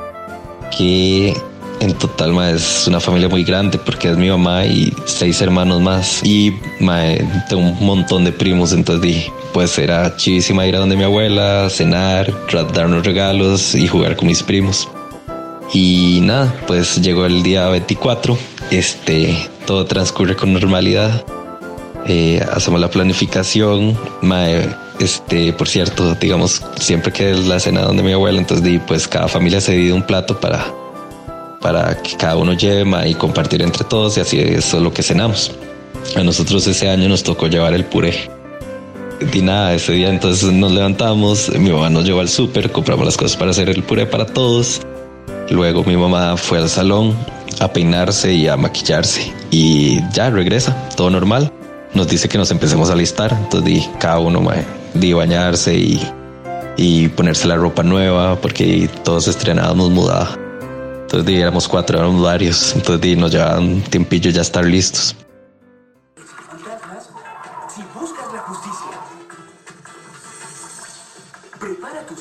que 0.76 1.34
en 1.80 1.92
total 1.94 2.32
madre, 2.32 2.56
es 2.56 2.86
una 2.86 3.00
familia 3.00 3.28
muy 3.28 3.44
grande 3.44 3.78
porque 3.78 4.10
es 4.10 4.16
mi 4.16 4.28
mamá 4.28 4.64
y 4.64 4.92
seis 5.04 5.40
hermanos 5.42 5.80
más. 5.80 6.22
Y 6.24 6.54
madre, 6.80 7.26
tengo 7.48 7.62
un 7.62 7.84
montón 7.84 8.24
de 8.24 8.32
primos, 8.32 8.72
entonces 8.72 9.02
dije, 9.02 9.32
pues 9.52 9.78
era 9.78 10.16
chivísima 10.16 10.66
ir 10.66 10.76
a 10.76 10.80
donde 10.80 10.96
mi 10.96 11.04
abuela, 11.04 11.68
cenar, 11.70 12.32
darnos 12.72 13.04
regalos 13.04 13.74
y 13.74 13.86
jugar 13.86 14.16
con 14.16 14.28
mis 14.28 14.42
primos. 14.42 14.88
Y 15.72 16.20
nada, 16.22 16.54
pues 16.66 17.00
llegó 17.02 17.26
el 17.26 17.42
día 17.42 17.68
24, 17.68 18.38
este, 18.70 19.36
todo 19.66 19.84
transcurre 19.84 20.36
con 20.36 20.52
normalidad. 20.52 21.24
Eh, 22.06 22.40
hacemos 22.52 22.80
la 22.80 22.88
planificación. 22.88 23.98
este, 24.98 25.52
por 25.52 25.68
cierto, 25.68 26.14
digamos, 26.14 26.62
siempre 26.80 27.12
que 27.12 27.32
es 27.32 27.46
la 27.46 27.60
cena 27.60 27.82
donde 27.82 28.02
mi 28.02 28.12
abuela, 28.12 28.38
entonces 28.38 28.64
di, 28.64 28.78
pues 28.78 29.06
cada 29.06 29.28
familia 29.28 29.60
se 29.60 29.72
divide 29.72 29.92
un 29.92 30.02
plato 30.02 30.40
para, 30.40 30.64
para 31.60 32.00
que 32.00 32.16
cada 32.16 32.36
uno 32.36 32.54
lleve 32.54 33.08
y 33.08 33.14
compartir 33.14 33.60
entre 33.60 33.84
todos 33.84 34.16
y 34.16 34.20
así 34.20 34.38
es 34.38 34.72
lo 34.72 34.92
que 34.94 35.02
cenamos. 35.02 35.52
A 36.14 36.22
nosotros 36.22 36.66
ese 36.66 36.88
año 36.88 37.08
nos 37.08 37.22
tocó 37.22 37.48
llevar 37.48 37.74
el 37.74 37.84
puré. 37.84 38.30
Y 39.32 39.40
nada, 39.40 39.74
ese 39.74 39.92
día 39.92 40.10
entonces 40.10 40.52
nos 40.52 40.72
levantamos, 40.72 41.50
mi 41.58 41.70
mamá 41.70 41.90
nos 41.90 42.04
llevó 42.04 42.20
al 42.20 42.28
súper, 42.28 42.70
compramos 42.70 43.04
las 43.06 43.16
cosas 43.16 43.36
para 43.36 43.50
hacer 43.50 43.68
el 43.68 43.82
puré 43.82 44.06
para 44.06 44.26
todos. 44.26 44.82
Luego 45.50 45.84
mi 45.84 45.96
mamá 45.96 46.36
fue 46.36 46.58
al 46.58 46.68
salón, 46.68 47.16
a 47.60 47.72
peinarse 47.72 48.32
y 48.32 48.48
a 48.48 48.56
maquillarse 48.56 49.32
y 49.50 50.00
ya 50.12 50.30
regresa, 50.30 50.88
todo 50.96 51.10
normal. 51.10 51.52
Nos 51.94 52.08
dice 52.08 52.28
que 52.28 52.36
nos 52.36 52.50
empecemos 52.50 52.90
a 52.90 52.94
listar, 52.94 53.32
entonces 53.32 53.64
di, 53.64 53.88
cada 53.98 54.18
uno 54.18 54.42
di 54.94 55.12
bañarse 55.12 55.74
y, 55.74 56.00
y 56.76 57.08
ponerse 57.08 57.46
la 57.46 57.56
ropa 57.56 57.82
nueva 57.82 58.36
porque 58.36 58.90
todos 59.02 59.28
estrenábamos 59.28 59.90
mudada. 59.90 60.36
Entonces 61.02 61.26
di, 61.26 61.36
éramos 61.36 61.68
cuatro, 61.68 61.98
éramos 61.98 62.22
varios, 62.22 62.74
entonces 62.74 63.00
di, 63.00 63.16
nos 63.16 63.30
llevaban 63.30 63.80
tiempillo 63.82 64.30
ya 64.30 64.42
estar 64.42 64.64
listos. 64.64 65.16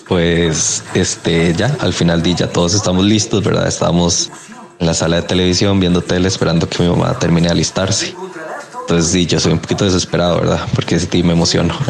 Pues 0.08 0.84
este 0.94 1.54
ya 1.56 1.76
al 1.80 1.92
final 1.92 2.22
di 2.22 2.36
ya 2.36 2.48
todos 2.48 2.76
estamos 2.76 3.04
listos, 3.04 3.44
¿verdad? 3.44 3.68
Estamos 3.68 4.32
en 4.80 4.86
la 4.86 4.94
sala 4.94 5.18
de 5.18 5.22
televisión 5.24 5.80
viendo 5.80 6.02
tele 6.02 6.28
esperando 6.28 6.68
que 6.68 6.84
mi 6.84 6.90
mamá 6.90 7.18
termine 7.18 7.48
de 7.48 7.54
alistarse. 7.54 8.16
Entonces 8.82 9.12
sí, 9.12 9.26
yo 9.26 9.40
soy 9.40 9.54
un 9.54 9.60
poquito 9.60 9.86
desesperado, 9.86 10.42
¿verdad? 10.42 10.62
Porque 10.76 11.00
sí 11.00 11.24
me 11.24 11.34
emociono. 11.34 11.76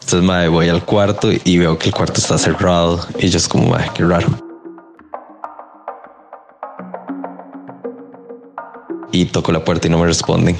Entonces 0.00 0.22
me 0.22 0.48
voy 0.48 0.68
al 0.68 0.84
cuarto 0.84 1.30
y 1.32 1.58
veo 1.58 1.78
que 1.78 1.88
el 1.88 1.94
cuarto 1.94 2.20
está 2.20 2.36
cerrado 2.36 3.00
y 3.18 3.28
yo 3.28 3.38
es 3.38 3.48
como, 3.48 3.70
madre, 3.70 3.90
qué 3.94 4.04
raro. 4.04 4.28
Y 9.10 9.24
toco 9.26 9.50
la 9.50 9.64
puerta 9.64 9.86
y 9.86 9.90
no 9.90 9.98
me 9.98 10.06
responden. 10.06 10.56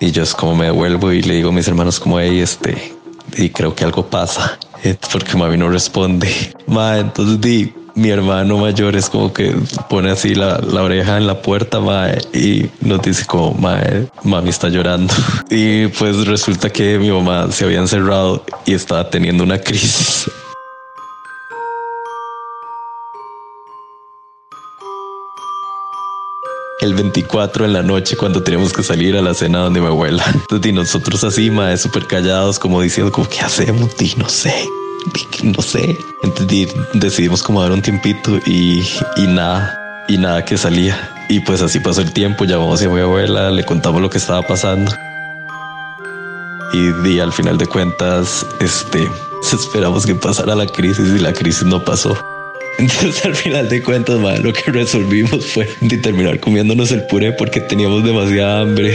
Y 0.00 0.10
yo 0.10 0.22
es 0.22 0.34
como 0.34 0.54
me 0.54 0.66
devuelvo 0.66 1.12
y 1.12 1.22
le 1.22 1.34
digo 1.34 1.50
a 1.50 1.52
mis 1.52 1.68
hermanos 1.68 2.00
como, 2.00 2.18
hey, 2.18 2.40
este, 2.40 2.94
y 3.36 3.50
creo 3.50 3.74
que 3.74 3.84
algo 3.84 4.06
pasa. 4.06 4.58
Porque 5.12 5.36
mami 5.36 5.56
no 5.56 5.68
responde. 5.68 6.54
Ma, 6.66 6.98
entonces 6.98 7.40
di, 7.40 7.74
mi 7.96 8.10
hermano 8.10 8.58
mayor 8.58 8.94
es 8.94 9.08
como 9.08 9.32
que 9.32 9.54
pone 9.88 10.10
así 10.10 10.34
la, 10.34 10.58
la 10.58 10.82
oreja 10.82 11.16
en 11.16 11.26
la 11.26 11.40
puerta 11.40 11.80
mae, 11.80 12.18
y 12.32 12.70
nos 12.82 13.02
dice 13.02 13.24
como 13.26 13.54
mae, 13.54 14.06
mami 14.22 14.50
está 14.50 14.68
llorando 14.68 15.12
y 15.50 15.88
pues 15.88 16.26
resulta 16.26 16.70
que 16.70 16.98
mi 16.98 17.10
mamá 17.10 17.50
se 17.50 17.64
había 17.64 17.78
encerrado 17.78 18.44
y 18.66 18.74
estaba 18.74 19.08
teniendo 19.08 19.42
una 19.42 19.58
crisis 19.58 20.30
el 26.80 26.94
24 26.94 27.64
en 27.64 27.72
la 27.72 27.82
noche 27.82 28.16
cuando 28.16 28.42
teníamos 28.42 28.72
que 28.72 28.82
salir 28.82 29.16
a 29.16 29.22
la 29.22 29.34
cena 29.34 29.60
donde 29.60 29.80
mi 29.80 29.86
abuela. 29.86 30.22
Entonces, 30.32 30.72
nosotros 30.72 31.24
así, 31.24 31.50
mae, 31.50 31.76
súper 31.76 32.06
callados, 32.06 32.60
como 32.60 32.80
diciendo, 32.80 33.10
como, 33.10 33.28
¿qué 33.28 33.40
hacemos? 33.40 33.90
Y 33.98 34.14
no 34.16 34.28
sé 34.28 34.54
no 35.42 35.62
sé. 35.62 35.98
Entonces 36.22 36.74
decidimos 36.94 37.42
como 37.42 37.62
dar 37.62 37.72
un 37.72 37.82
tiempito 37.82 38.38
y, 38.46 38.80
y 39.16 39.26
nada, 39.26 40.04
y 40.08 40.18
nada 40.18 40.44
que 40.44 40.56
salía. 40.56 41.12
Y 41.28 41.40
pues 41.40 41.60
así 41.62 41.80
pasó 41.80 42.02
el 42.02 42.12
tiempo, 42.12 42.44
llamamos 42.44 42.82
a 42.82 42.88
mi 42.88 43.00
abuela, 43.00 43.50
le 43.50 43.64
contamos 43.64 44.00
lo 44.00 44.10
que 44.10 44.18
estaba 44.18 44.42
pasando. 44.42 44.92
Y, 46.72 47.20
al 47.20 47.32
final 47.32 47.56
de 47.56 47.66
cuentas, 47.66 48.46
este, 48.60 49.08
esperamos 49.52 50.04
que 50.04 50.14
pasara 50.14 50.54
la 50.54 50.66
crisis 50.66 51.08
y 51.08 51.18
la 51.18 51.32
crisis 51.32 51.64
no 51.64 51.82
pasó. 51.82 52.16
Entonces 52.78 53.24
al 53.24 53.34
final 53.34 53.68
de 53.70 53.82
cuentas, 53.82 54.20
lo 54.42 54.52
que 54.52 54.70
resolvimos 54.70 55.46
fue 55.46 55.68
de 55.80 55.96
terminar 55.96 56.38
comiéndonos 56.38 56.92
el 56.92 57.06
puré 57.06 57.32
porque 57.32 57.60
teníamos 57.60 58.04
demasiada 58.04 58.60
hambre. 58.60 58.94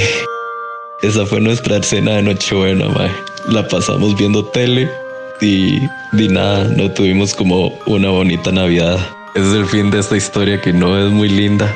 Esa 1.01 1.25
fue 1.25 1.41
nuestra 1.41 1.82
cena 1.82 2.18
de 2.18 2.22
Nochebuena, 2.22 2.88
madre. 2.89 3.12
La 3.48 3.68
pasamos 3.68 4.15
viendo 4.15 4.46
tele 4.46 4.88
y 5.41 5.89
di 6.12 6.27
nada, 6.29 6.65
no 6.65 6.91
tuvimos 6.91 7.33
como 7.33 7.74
una 7.88 8.10
bonita 8.10 8.51
Navidad. 8.51 9.00
Ese 9.33 9.48
es 9.48 9.53
el 9.53 9.65
fin 9.65 9.89
de 9.89 10.00
esta 10.00 10.15
historia 10.15 10.62
que 10.62 10.71
no 10.71 10.98
es 10.98 11.12
muy 11.12 11.29
linda, 11.29 11.75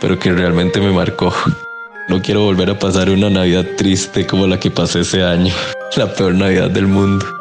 pero 0.00 0.18
que 0.18 0.32
realmente 0.32 0.80
me 0.80 0.92
marcó. 0.92 1.32
No 2.08 2.22
quiero 2.22 2.42
volver 2.42 2.70
a 2.70 2.78
pasar 2.78 3.10
una 3.10 3.30
Navidad 3.30 3.66
triste 3.76 4.26
como 4.26 4.46
la 4.46 4.60
que 4.60 4.70
pasé 4.70 5.00
ese 5.00 5.22
año, 5.22 5.54
la 5.96 6.12
peor 6.12 6.34
Navidad 6.34 6.70
del 6.70 6.86
mundo. 6.86 7.37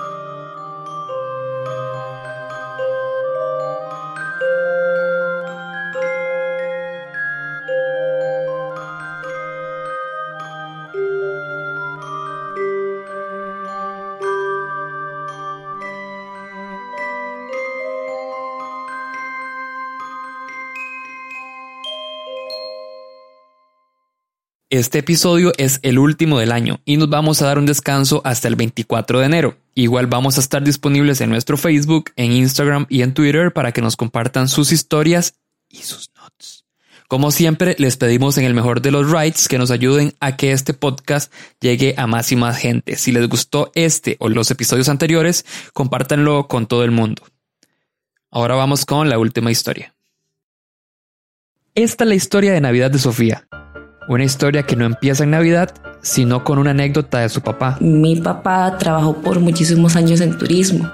Este 24.77 24.99
episodio 24.99 25.53
es 25.57 25.79
el 25.81 25.97
último 25.97 26.37
del 26.37 26.51
año 26.51 26.81
y 26.85 26.97
nos 26.97 27.09
vamos 27.09 27.41
a 27.41 27.47
dar 27.47 27.57
un 27.57 27.65
descanso 27.65 28.21
hasta 28.23 28.47
el 28.47 28.55
24 28.55 29.21
de 29.21 29.25
enero. 29.25 29.57
Igual 29.73 30.05
vamos 30.05 30.37
a 30.37 30.39
estar 30.39 30.63
disponibles 30.63 31.19
en 31.19 31.31
nuestro 31.31 31.57
Facebook, 31.57 32.11
en 32.15 32.31
Instagram 32.31 32.85
y 32.87 33.01
en 33.01 33.15
Twitter 33.15 33.51
para 33.51 33.71
que 33.71 33.81
nos 33.81 33.95
compartan 33.95 34.47
sus 34.47 34.71
historias 34.71 35.33
y 35.67 35.77
sus 35.77 36.11
notes. 36.15 36.63
Como 37.07 37.31
siempre, 37.31 37.75
les 37.79 37.97
pedimos 37.97 38.37
en 38.37 38.45
el 38.45 38.53
mejor 38.53 38.83
de 38.83 38.91
los 38.91 39.09
rights 39.09 39.47
que 39.47 39.57
nos 39.57 39.71
ayuden 39.71 40.13
a 40.19 40.37
que 40.37 40.51
este 40.51 40.75
podcast 40.75 41.33
llegue 41.59 41.95
a 41.97 42.05
más 42.05 42.31
y 42.31 42.35
más 42.35 42.59
gente. 42.59 42.97
Si 42.97 43.11
les 43.11 43.27
gustó 43.27 43.71
este 43.73 44.15
o 44.19 44.29
los 44.29 44.51
episodios 44.51 44.89
anteriores, 44.89 45.43
compártanlo 45.73 46.47
con 46.47 46.67
todo 46.67 46.83
el 46.83 46.91
mundo. 46.91 47.23
Ahora 48.29 48.53
vamos 48.53 48.85
con 48.85 49.09
la 49.09 49.17
última 49.17 49.49
historia. 49.49 49.95
Esta 51.73 52.03
es 52.03 52.07
la 52.07 52.15
historia 52.15 52.53
de 52.53 52.61
Navidad 52.61 52.91
de 52.91 52.99
Sofía. 52.99 53.47
Una 54.07 54.23
historia 54.23 54.63
que 54.63 54.75
no 54.75 54.85
empieza 54.85 55.23
en 55.23 55.31
Navidad, 55.31 55.73
sino 56.01 56.43
con 56.43 56.59
una 56.59 56.71
anécdota 56.71 57.19
de 57.19 57.29
su 57.29 57.41
papá. 57.41 57.77
Mi 57.81 58.15
papá 58.15 58.77
trabajó 58.77 59.15
por 59.15 59.39
muchísimos 59.39 59.95
años 59.95 60.21
en 60.21 60.37
turismo. 60.37 60.89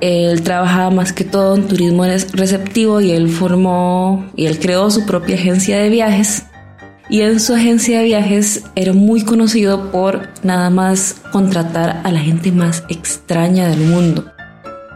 Él 0.00 0.42
trabajaba 0.42 0.90
más 0.90 1.12
que 1.12 1.24
todo 1.24 1.54
en 1.54 1.66
turismo 1.66 2.04
receptivo 2.04 3.00
y 3.00 3.12
él 3.12 3.30
formó 3.30 4.26
y 4.36 4.46
él 4.46 4.58
creó 4.58 4.90
su 4.90 5.06
propia 5.06 5.36
agencia 5.36 5.78
de 5.78 5.88
viajes. 5.88 6.44
Y 7.08 7.22
en 7.22 7.40
su 7.40 7.54
agencia 7.54 7.98
de 7.98 8.04
viajes 8.04 8.64
era 8.74 8.92
muy 8.92 9.24
conocido 9.24 9.90
por 9.90 10.28
nada 10.42 10.68
más 10.68 11.16
contratar 11.32 12.00
a 12.04 12.12
la 12.12 12.20
gente 12.20 12.52
más 12.52 12.84
extraña 12.88 13.68
del 13.68 13.80
mundo. 13.80 14.24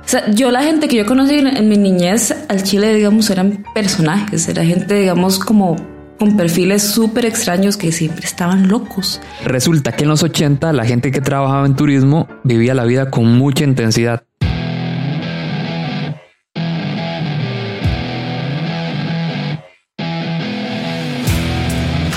O 0.08 0.10
sea, 0.10 0.30
yo 0.30 0.50
la 0.50 0.62
gente 0.62 0.88
que 0.88 0.96
yo 0.96 1.06
conocí 1.06 1.34
en, 1.34 1.68
mi 1.68 1.76
niñez 1.76 2.34
al 2.48 2.62
Chile, 2.62 2.94
digamos, 2.94 3.28
eran 3.28 3.62
personajes, 3.74 4.48
era 4.48 4.64
gente, 4.64 4.94
digamos, 4.94 5.38
como 5.38 5.76
con 6.18 6.36
perfiles 6.36 6.82
súper 6.82 7.24
extraños 7.24 7.76
que 7.76 7.92
siempre 7.92 8.26
estaban 8.26 8.68
locos. 8.68 9.20
Resulta 9.44 9.92
que 9.92 10.02
en 10.02 10.10
los 10.10 10.22
80 10.22 10.72
la 10.72 10.84
gente 10.84 11.10
que 11.10 11.20
trabajaba 11.20 11.66
en 11.66 11.76
turismo 11.76 12.28
vivía 12.44 12.74
la 12.74 12.84
vida 12.84 13.10
con 13.10 13.38
mucha 13.38 13.64
intensidad. 13.64 14.24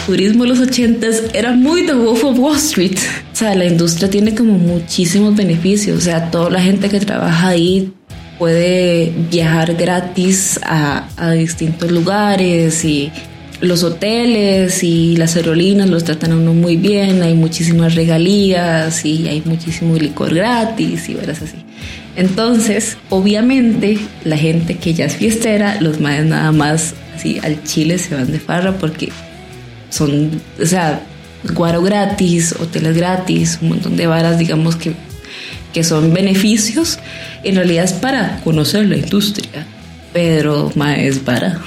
turismo 0.07 0.43
en 0.43 0.49
los 0.49 0.59
80 0.59 1.07
era 1.33 1.53
muy 1.53 1.85
The 1.85 1.93
Wolf 1.93 2.25
of 2.25 2.37
Wall 2.37 2.57
Street. 2.57 2.97
O 3.31 3.35
sea, 3.35 3.55
la 3.55 3.63
industria 3.63 4.09
tiene 4.09 4.35
como 4.35 4.57
muchísimos 4.57 5.33
beneficios. 5.37 5.97
O 5.97 6.01
sea, 6.01 6.29
toda 6.29 6.49
la 6.49 6.61
gente 6.61 6.89
que 6.89 6.99
trabaja 6.99 7.47
ahí 7.47 7.93
puede 8.37 9.13
viajar 9.29 9.73
gratis 9.75 10.59
a, 10.63 11.07
a 11.15 11.31
distintos 11.31 11.91
lugares 11.91 12.83
y 12.83 13.09
los 13.61 13.83
hoteles 13.83 14.83
y 14.83 15.15
las 15.15 15.35
aerolíneas 15.35 15.89
los 15.89 16.03
tratan 16.03 16.31
a 16.31 16.35
uno 16.35 16.53
muy 16.53 16.77
bien, 16.77 17.21
hay 17.21 17.35
muchísimas 17.35 17.95
regalías 17.95 19.05
y 19.05 19.27
hay 19.27 19.41
muchísimo 19.45 19.95
licor 19.95 20.33
gratis 20.33 21.07
y 21.09 21.13
verás 21.13 21.41
así. 21.41 21.57
Entonces, 22.15 22.97
obviamente, 23.09 23.99
la 24.25 24.37
gente 24.37 24.77
que 24.77 24.93
ya 24.93 25.05
es 25.05 25.15
fiestera, 25.15 25.79
los 25.79 25.99
más 25.99 26.25
nada 26.25 26.51
más 26.51 26.95
así 27.15 27.39
al 27.43 27.63
Chile 27.63 27.97
se 27.99 28.15
van 28.15 28.31
de 28.31 28.39
farra 28.39 28.77
porque 28.77 29.09
son, 29.89 30.41
o 30.61 30.65
sea, 30.65 31.03
guaro 31.53 31.81
gratis, 31.81 32.55
hoteles 32.59 32.97
gratis, 32.97 33.59
un 33.61 33.69
montón 33.69 33.95
de 33.95 34.07
varas, 34.07 34.39
digamos 34.39 34.75
que, 34.75 34.93
que 35.71 35.83
son 35.83 36.13
beneficios, 36.13 36.99
en 37.43 37.55
realidad 37.55 37.85
es 37.85 37.93
para 37.93 38.41
conocer 38.43 38.87
la 38.87 38.97
industria. 38.97 39.65
Pero 40.13 40.71
más 40.75 40.97
es 40.99 41.19
para, 41.19 41.61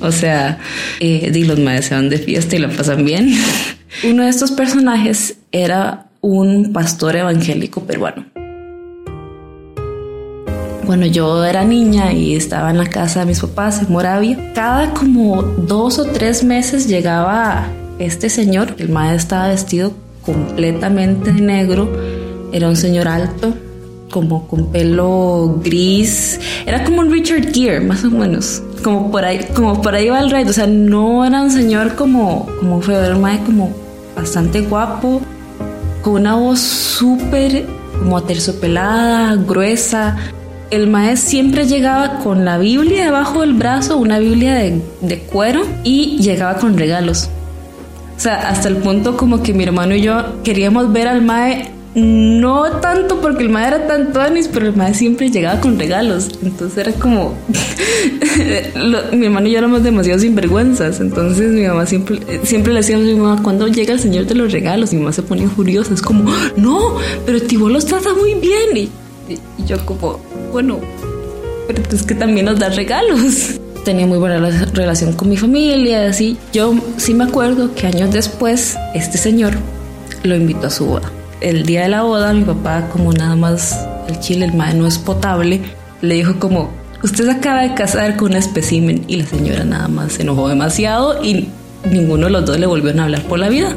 o 0.00 0.10
sea, 0.10 0.58
eh, 0.98 1.30
los 1.46 1.58
maes 1.60 1.86
se 1.86 1.94
van 1.94 2.08
de 2.08 2.18
fiesta 2.18 2.56
y 2.56 2.58
lo 2.58 2.70
pasan 2.70 3.04
bien. 3.04 3.32
Uno 4.04 4.24
de 4.24 4.28
estos 4.28 4.50
personajes 4.50 5.36
era 5.52 6.06
un 6.20 6.72
pastor 6.72 7.16
evangélico 7.16 7.84
peruano. 7.84 8.24
Cuando 10.86 11.06
yo 11.06 11.44
era 11.44 11.64
niña 11.64 12.12
y 12.12 12.34
estaba 12.34 12.70
en 12.70 12.78
la 12.78 12.86
casa 12.86 13.20
de 13.20 13.26
mis 13.26 13.40
papás 13.40 13.80
en 13.80 13.92
Moravia, 13.92 14.52
cada 14.54 14.92
como 14.92 15.42
dos 15.42 15.98
o 15.98 16.04
tres 16.04 16.44
meses 16.44 16.88
llegaba 16.88 17.68
este 17.98 18.28
señor. 18.28 18.74
El 18.78 18.90
maestro 18.90 19.16
estaba 19.16 19.48
vestido 19.48 19.94
completamente 20.22 21.32
negro, 21.32 21.90
era 22.52 22.68
un 22.68 22.76
señor 22.76 23.08
alto, 23.08 23.54
como 24.14 24.46
con 24.46 24.66
pelo 24.66 25.60
gris, 25.64 26.38
era 26.66 26.84
como 26.84 27.00
un 27.00 27.10
Richard 27.10 27.52
Gere, 27.52 27.80
más 27.80 28.04
o 28.04 28.10
menos. 28.12 28.62
Como 28.84 29.10
por 29.10 29.24
ahí, 29.24 29.44
como 29.56 29.82
por 29.82 29.92
ahí 29.96 30.08
va 30.08 30.20
el 30.20 30.30
rey, 30.30 30.44
o 30.44 30.52
sea, 30.52 30.68
no 30.68 31.24
era 31.24 31.42
un 31.42 31.50
señor 31.50 31.96
como, 31.96 32.46
como 32.60 32.80
feo, 32.80 33.02
era 33.02 33.16
un 33.16 33.22
maestro 33.22 33.46
como 33.46 33.74
bastante 34.14 34.60
guapo, 34.60 35.20
con 36.02 36.12
una 36.12 36.36
voz 36.36 36.60
súper 36.60 37.66
como 37.98 38.16
aterciopelada, 38.18 39.34
gruesa, 39.34 40.16
el 40.70 40.86
maestro 40.86 41.30
siempre 41.30 41.66
llegaba 41.66 42.20
con 42.20 42.44
la 42.44 42.56
Biblia 42.58 43.06
debajo 43.06 43.40
del 43.40 43.54
brazo, 43.54 43.96
una 43.96 44.20
Biblia 44.20 44.54
de, 44.54 45.18
cuero, 45.26 45.62
y 45.82 46.18
llegaba 46.18 46.54
con 46.58 46.78
regalos. 46.78 47.30
O 48.16 48.20
sea, 48.20 48.48
hasta 48.48 48.68
el 48.68 48.76
punto 48.76 49.16
como 49.16 49.42
que 49.42 49.52
mi 49.52 49.64
hermano 49.64 49.96
y 49.96 50.02
yo 50.02 50.40
queríamos 50.44 50.92
ver 50.92 51.08
al 51.08 51.20
mae, 51.20 51.73
no 51.94 52.64
tanto 52.80 53.20
porque 53.20 53.44
el 53.44 53.50
mae 53.50 53.68
era 53.68 53.86
tan 53.86 54.12
tonis, 54.12 54.48
pero 54.48 54.66
el 54.66 54.74
mae 54.74 54.94
siempre 54.94 55.30
llegaba 55.30 55.60
con 55.60 55.78
regalos. 55.78 56.28
Entonces 56.42 56.78
era 56.78 56.92
como. 56.92 57.34
mi 59.12 59.26
hermano 59.26 59.46
y 59.46 59.52
yo 59.52 59.58
éramos 59.58 59.84
demasiado 59.84 60.18
sinvergüenzas. 60.18 61.00
Entonces 61.00 61.52
mi 61.52 61.62
mamá 61.62 61.86
siempre, 61.86 62.20
siempre 62.42 62.72
le 62.72 62.80
decíamos 62.80 63.06
a 63.06 63.10
mi 63.10 63.14
mamá, 63.14 63.42
¿cuándo 63.42 63.68
llega 63.68 63.92
el 63.92 64.00
señor 64.00 64.26
de 64.26 64.34
los 64.34 64.52
regalos? 64.52 64.92
Y 64.92 64.96
mi 64.96 65.02
mamá 65.02 65.12
se 65.12 65.22
ponía 65.22 65.48
furiosa. 65.48 65.94
Es 65.94 66.02
como, 66.02 66.30
no, 66.56 66.96
pero 67.24 67.40
Tibo 67.40 67.68
los 67.68 67.86
trata 67.86 68.12
muy 68.12 68.34
bien. 68.34 68.76
Y, 68.76 68.90
y 69.58 69.64
yo, 69.64 69.84
como, 69.86 70.18
bueno, 70.52 70.80
pero 71.68 71.82
es 71.92 72.02
que 72.02 72.14
también 72.14 72.46
nos 72.46 72.58
da 72.58 72.70
regalos. 72.70 73.60
Tenía 73.84 74.06
muy 74.06 74.18
buena 74.18 74.40
relación 74.72 75.12
con 75.12 75.28
mi 75.28 75.36
familia, 75.36 76.08
así. 76.08 76.38
Yo 76.52 76.74
sí 76.96 77.12
me 77.14 77.24
acuerdo 77.24 77.74
que 77.74 77.86
años 77.86 78.10
después 78.12 78.76
este 78.94 79.18
señor 79.18 79.54
lo 80.22 80.34
invitó 80.34 80.68
a 80.68 80.70
su 80.70 80.86
boda. 80.86 81.12
El 81.40 81.66
día 81.66 81.82
de 81.82 81.88
la 81.88 82.02
boda, 82.02 82.32
mi 82.32 82.44
papá, 82.44 82.88
como 82.90 83.12
nada 83.12 83.36
más 83.36 83.86
el 84.08 84.18
chile, 84.20 84.46
el 84.46 84.54
mae 84.54 84.74
no 84.74 84.86
es 84.86 84.98
potable, 84.98 85.60
le 86.00 86.14
dijo 86.14 86.38
como, 86.38 86.70
usted 87.02 87.24
se 87.24 87.30
acaba 87.30 87.62
de 87.62 87.74
casar 87.74 88.16
con 88.16 88.32
un 88.32 88.36
espécimen 88.36 89.04
y 89.08 89.16
la 89.16 89.26
señora 89.26 89.64
nada 89.64 89.88
más 89.88 90.14
se 90.14 90.22
enojó 90.22 90.48
demasiado 90.48 91.22
y 91.22 91.48
ninguno 91.90 92.26
de 92.26 92.32
los 92.32 92.46
dos 92.46 92.58
le 92.58 92.66
volvieron 92.66 93.00
a 93.00 93.04
hablar 93.04 93.22
por 93.22 93.38
la 93.38 93.48
vida. 93.48 93.76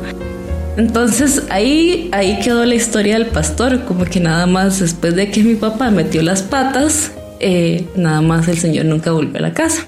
Entonces 0.77 1.43
ahí, 1.49 2.09
ahí 2.13 2.39
quedó 2.39 2.63
la 2.65 2.75
historia 2.75 3.15
del 3.15 3.27
pastor, 3.27 3.83
como 3.85 4.05
que 4.05 4.19
nada 4.19 4.45
más 4.45 4.79
después 4.79 5.15
de 5.15 5.31
que 5.31 5.43
mi 5.43 5.55
papá 5.55 5.89
metió 5.89 6.21
las 6.21 6.43
patas, 6.43 7.11
eh, 7.39 7.87
nada 7.95 8.21
más 8.21 8.47
el 8.47 8.57
señor 8.57 8.85
nunca 8.85 9.11
volvió 9.11 9.37
a 9.37 9.41
la 9.41 9.53
casa. 9.53 9.87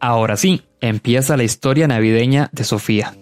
Ahora 0.00 0.36
sí, 0.36 0.62
empieza 0.80 1.36
la 1.36 1.44
historia 1.44 1.86
navideña 1.86 2.48
de 2.52 2.64
Sofía. 2.64 3.14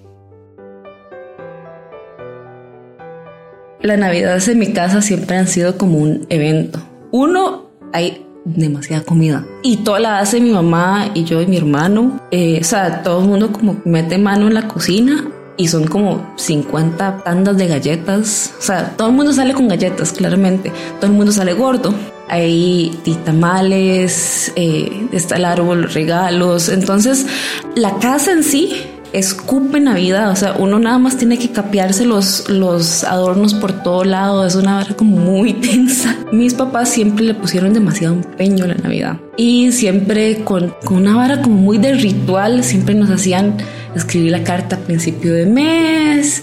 Las 3.82 3.98
navidades 3.98 4.46
en 4.48 4.58
mi 4.58 4.72
casa 4.72 5.00
siempre 5.00 5.36
han 5.36 5.48
sido 5.48 5.78
como 5.78 5.98
un 5.98 6.26
evento. 6.28 6.80
Uno, 7.12 7.70
hay 7.92 8.26
demasiada 8.44 9.02
comida. 9.04 9.46
Y 9.62 9.78
toda 9.78 10.00
la 10.00 10.18
hace 10.18 10.40
mi 10.40 10.50
mamá 10.50 11.10
y 11.14 11.24
yo 11.24 11.40
y 11.40 11.46
mi 11.46 11.56
hermano. 11.56 12.20
Eh, 12.30 12.58
o 12.60 12.64
sea, 12.64 13.02
todo 13.02 13.20
el 13.22 13.28
mundo 13.28 13.52
como 13.52 13.80
mete 13.84 14.18
mano 14.18 14.48
en 14.48 14.54
la 14.54 14.68
cocina 14.68 15.24
y 15.56 15.68
son 15.68 15.86
como 15.86 16.34
50 16.36 17.22
tandas 17.24 17.56
de 17.56 17.68
galletas. 17.68 18.52
O 18.58 18.62
sea, 18.62 18.96
todo 18.96 19.08
el 19.08 19.14
mundo 19.14 19.32
sale 19.32 19.54
con 19.54 19.68
galletas, 19.68 20.12
claramente. 20.12 20.72
Todo 21.00 21.10
el 21.10 21.16
mundo 21.16 21.32
sale 21.32 21.54
gordo. 21.54 21.94
Hay 22.28 22.98
tamales, 23.24 24.52
eh, 24.56 25.08
está 25.12 25.36
el 25.36 25.44
árbol, 25.46 25.90
regalos. 25.90 26.68
Entonces, 26.68 27.26
la 27.74 27.98
casa 27.98 28.32
en 28.32 28.44
sí 28.44 28.86
escupe 29.12 29.80
Navidad, 29.80 30.30
o 30.30 30.36
sea, 30.36 30.54
uno 30.58 30.78
nada 30.78 30.98
más 30.98 31.16
tiene 31.16 31.38
que 31.38 31.50
capearse 31.50 32.04
los, 32.04 32.48
los 32.48 33.04
adornos 33.04 33.54
por 33.54 33.72
todo 33.82 34.04
lado, 34.04 34.46
es 34.46 34.54
una 34.54 34.74
vara 34.76 34.94
como 34.94 35.16
muy 35.16 35.52
tensa. 35.60 36.16
Mis 36.32 36.54
papás 36.54 36.88
siempre 36.88 37.24
le 37.24 37.34
pusieron 37.34 37.72
demasiado 37.72 38.14
empeño 38.14 38.64
a 38.64 38.68
la 38.68 38.74
Navidad 38.74 39.18
y 39.36 39.72
siempre 39.72 40.44
con, 40.44 40.74
con 40.84 40.98
una 40.98 41.16
vara 41.16 41.42
como 41.42 41.56
muy 41.56 41.78
de 41.78 41.94
ritual, 41.94 42.62
siempre 42.64 42.94
nos 42.94 43.10
hacían 43.10 43.56
escribir 43.94 44.32
la 44.32 44.44
carta 44.44 44.76
a 44.76 44.78
principio 44.78 45.32
de 45.32 45.46
mes 45.46 46.42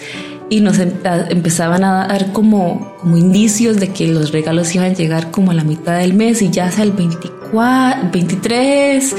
y 0.49 0.61
nos 0.61 0.79
empezaban 0.79 1.83
a 1.83 2.07
dar 2.07 2.31
como, 2.31 2.95
como 2.99 3.17
indicios 3.17 3.77
de 3.77 3.89
que 3.89 4.07
los 4.07 4.31
regalos 4.31 4.73
iban 4.75 4.91
a 4.91 4.93
llegar 4.93 5.31
como 5.31 5.51
a 5.51 5.53
la 5.53 5.63
mitad 5.63 5.97
del 5.99 6.13
mes 6.13 6.41
y 6.41 6.49
ya 6.49 6.71
sea 6.71 6.83
el 6.83 6.91
24, 6.91 8.09
23 8.11 9.15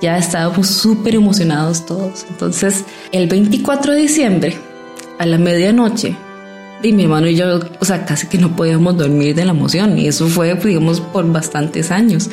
ya 0.00 0.18
estábamos 0.18 0.68
súper 0.68 1.14
emocionados 1.14 1.86
todos. 1.86 2.26
Entonces, 2.28 2.84
el 3.12 3.28
24 3.28 3.92
de 3.92 4.00
diciembre, 4.00 4.56
a 5.18 5.26
la 5.26 5.38
medianoche, 5.38 6.16
y 6.82 6.92
mi 6.92 7.04
hermano 7.04 7.26
y 7.26 7.34
yo, 7.34 7.58
o 7.80 7.84
sea, 7.84 8.04
casi 8.04 8.28
que 8.28 8.38
no 8.38 8.54
podíamos 8.54 8.96
dormir 8.96 9.34
de 9.34 9.44
la 9.44 9.50
emoción. 9.50 9.98
Y 9.98 10.06
eso 10.06 10.28
fue, 10.28 10.54
digamos, 10.54 11.00
por 11.00 11.30
bastantes 11.32 11.90
años. 11.90 12.30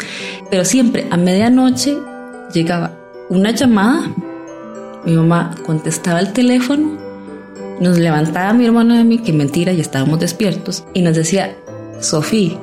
Pero 0.52 0.64
siempre 0.66 1.08
a 1.10 1.18
medianoche 1.18 1.98
llegaba 2.54 2.92
una 3.30 3.52
llamada, 3.52 4.12
mi 5.04 5.14
mamá 5.14 5.56
contestaba 5.66 6.20
el 6.20 6.32
teléfono, 6.32 6.98
nos 7.80 7.98
levantaba 7.98 8.54
mi 8.54 8.66
hermano 8.66 8.96
y 8.96 9.00
a 9.00 9.04
mí, 9.04 9.18
que 9.18 9.34
mentira, 9.34 9.74
ya 9.74 9.82
estábamos 9.82 10.20
despiertos, 10.20 10.84
y 10.94 11.02
nos 11.02 11.16
decía, 11.16 11.56
Sofía, 12.00 12.58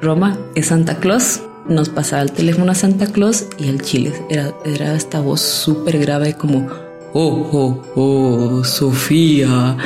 Roma 0.00 0.36
es 0.56 0.66
Santa 0.66 0.96
Claus 0.96 1.40
nos 1.68 1.88
pasaba 1.88 2.22
el 2.22 2.32
teléfono 2.32 2.72
a 2.72 2.74
Santa 2.74 3.06
Claus 3.06 3.46
y 3.58 3.68
el 3.68 3.82
chile 3.82 4.12
era, 4.28 4.52
era 4.64 4.94
esta 4.94 5.20
voz 5.20 5.40
súper 5.40 5.98
grave 5.98 6.34
como, 6.34 6.68
oh, 7.12 7.48
oh, 7.52 7.82
oh, 7.94 8.64
Sofía. 8.64 9.76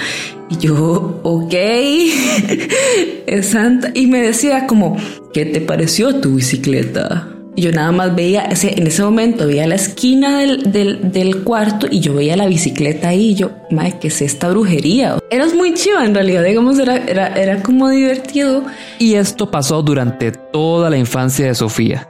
Y 0.49 0.59
yo, 0.59 1.21
ok, 1.23 1.55
es 3.27 3.47
Santa. 3.47 3.91
Y 3.95 4.07
me 4.07 4.23
decía 4.23 4.67
como, 4.67 4.97
¿qué 5.33 5.45
te 5.45 5.61
pareció 5.61 6.21
tu 6.21 6.37
bicicleta? 6.37 7.36
Y 7.57 7.63
yo 7.63 7.73
nada 7.73 7.91
más 7.91 8.15
veía, 8.15 8.51
en 8.51 8.87
ese 8.87 9.03
momento 9.03 9.47
veía 9.47 9.67
la 9.67 9.77
esquina 9.77 10.41
del, 10.41 10.71
del, 10.71 11.11
del 11.11 11.43
cuarto 11.43 11.87
y 11.91 12.01
yo 12.01 12.13
veía 12.13 12.37
la 12.37 12.45
bicicleta 12.45 13.09
ahí 13.09 13.31
y 13.31 13.35
yo, 13.35 13.51
madre, 13.71 13.97
¿qué 13.99 14.09
es 14.09 14.21
esta 14.21 14.51
brujería? 14.51 15.17
Era 15.31 15.47
muy 15.47 15.73
chiva 15.73 16.05
en 16.05 16.15
realidad, 16.15 16.45
digamos, 16.45 16.79
era, 16.79 16.99
era, 16.99 17.29
era 17.29 17.63
como 17.63 17.89
divertido. 17.89 18.63
Y 18.99 19.15
esto 19.15 19.51
pasó 19.51 19.83
durante 19.83 20.33
toda 20.33 20.91
la 20.91 20.99
infancia 20.99 21.47
de 21.47 21.55
Sofía. 21.55 22.07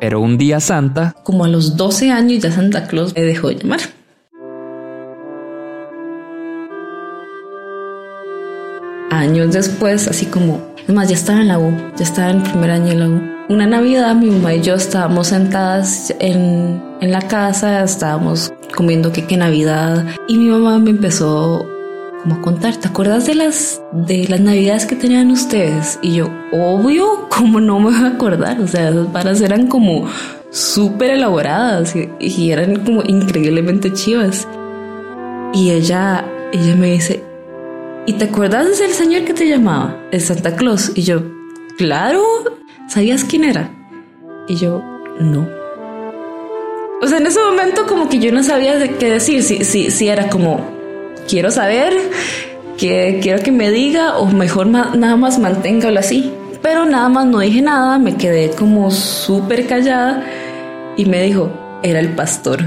Pero 0.00 0.20
un 0.20 0.36
día 0.36 0.58
Santa... 0.58 1.14
Como 1.22 1.44
a 1.44 1.48
los 1.48 1.76
12 1.76 2.10
años 2.10 2.42
ya 2.42 2.50
Santa 2.50 2.88
Claus 2.88 3.14
me 3.14 3.22
dejó 3.22 3.52
llamar. 3.52 3.80
Años 9.12 9.52
después, 9.52 10.08
así 10.08 10.26
como... 10.26 10.69
Además, 10.90 11.08
ya 11.08 11.14
estaba 11.14 11.40
en 11.40 11.46
la 11.46 11.56
U, 11.60 11.72
ya 11.96 12.02
estaba 12.02 12.30
en 12.30 12.38
el 12.38 12.42
primer 12.42 12.68
año 12.72 12.86
de 12.86 12.96
la 12.96 13.08
U. 13.08 13.22
Una 13.48 13.64
Navidad, 13.64 14.12
mi 14.16 14.28
mamá 14.28 14.54
y 14.54 14.60
yo 14.60 14.74
estábamos 14.74 15.28
sentadas 15.28 16.12
en, 16.18 16.82
en 17.00 17.12
la 17.12 17.20
casa, 17.20 17.84
estábamos 17.84 18.52
comiendo 18.74 19.12
queque 19.12 19.36
Navidad 19.36 20.04
y 20.26 20.36
mi 20.36 20.48
mamá 20.48 20.80
me 20.80 20.90
empezó 20.90 21.64
como 22.20 22.34
a 22.34 22.40
contar, 22.40 22.74
¿te 22.74 22.88
acuerdas 22.88 23.24
de 23.28 23.36
las, 23.36 23.80
de 23.92 24.26
las 24.26 24.40
navidades 24.40 24.84
que 24.84 24.96
tenían 24.96 25.30
ustedes? 25.30 26.00
Y 26.02 26.14
yo, 26.14 26.28
obvio, 26.50 27.28
¿cómo 27.28 27.60
no 27.60 27.78
me 27.78 27.96
voy 27.96 28.04
a 28.04 28.08
acordar? 28.08 28.60
O 28.60 28.66
sea, 28.66 28.88
esas 28.88 29.12
varas 29.12 29.40
eran 29.42 29.68
como 29.68 30.08
súper 30.50 31.10
elaboradas 31.10 31.94
y, 32.18 32.50
eran 32.50 32.84
como 32.84 33.04
increíblemente 33.04 33.92
chivas. 33.92 34.48
Y 35.54 35.70
ella, 35.70 36.24
ella 36.52 36.74
me 36.74 36.88
dice, 36.88 37.29
¿y 38.06 38.14
te 38.14 38.24
acuerdas 38.24 38.78
del 38.78 38.90
señor 38.92 39.24
que 39.24 39.34
te 39.34 39.48
llamaba? 39.48 39.96
El 40.10 40.20
Santa 40.20 40.56
Claus. 40.56 40.92
Y 40.94 41.02
yo, 41.02 41.22
claro, 41.76 42.22
¿sabías 42.88 43.24
quién 43.24 43.44
era? 43.44 43.70
Y 44.48 44.56
yo, 44.56 44.82
no. 45.20 45.48
O 47.02 47.06
sea, 47.06 47.18
en 47.18 47.26
ese 47.26 47.40
momento 47.40 47.86
como 47.86 48.08
que 48.08 48.18
yo 48.18 48.32
no 48.32 48.42
sabía 48.42 48.76
de 48.78 48.96
qué 48.96 49.10
decir, 49.10 49.42
si, 49.42 49.64
si, 49.64 49.90
si 49.90 50.08
era 50.08 50.28
como, 50.28 50.60
quiero 51.28 51.50
saber, 51.50 51.94
que 52.76 53.20
quiero 53.22 53.42
que 53.42 53.52
me 53.52 53.70
diga 53.70 54.18
o 54.18 54.26
mejor 54.26 54.66
nada 54.66 55.16
más 55.16 55.38
manténgalo 55.38 56.00
así. 56.00 56.32
Pero 56.62 56.84
nada 56.84 57.08
más 57.08 57.26
no 57.26 57.38
dije 57.38 57.62
nada, 57.62 57.98
me 57.98 58.16
quedé 58.16 58.50
como 58.50 58.90
súper 58.90 59.66
callada 59.66 60.24
y 60.96 61.06
me 61.06 61.22
dijo, 61.22 61.50
era 61.82 62.00
el 62.00 62.14
pastor. 62.14 62.60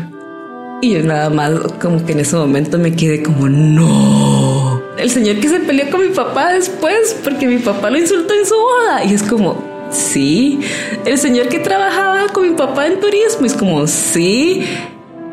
Y 0.82 0.94
yo 0.94 1.04
nada 1.04 1.30
más 1.30 1.52
como 1.82 2.04
que 2.04 2.14
en 2.14 2.22
ese 2.22 2.36
momento 2.36 2.80
me 2.80 2.96
quedé 2.96 3.22
como, 3.22 3.48
no. 3.48 4.33
El 4.98 5.10
señor 5.10 5.38
que 5.38 5.50
se 5.50 5.60
peleó 5.60 5.90
con 5.90 6.02
mi 6.02 6.14
papá 6.14 6.54
después 6.54 7.16
porque 7.24 7.48
mi 7.48 7.58
papá 7.58 7.90
lo 7.90 7.98
insultó 7.98 8.34
en 8.34 8.46
su 8.46 8.56
boda. 8.56 9.04
Y 9.04 9.14
es 9.14 9.24
como, 9.24 9.64
sí. 9.90 10.60
El 11.06 11.18
señor 11.18 11.48
que 11.50 11.60
trabajaba 11.60 12.28
con 12.28 12.50
mi 12.50 12.56
papá 12.56 12.88
en 12.88 13.00
turismo. 13.00 13.46
Es 13.46 13.54
como, 13.54 13.88
sí. 13.88 14.66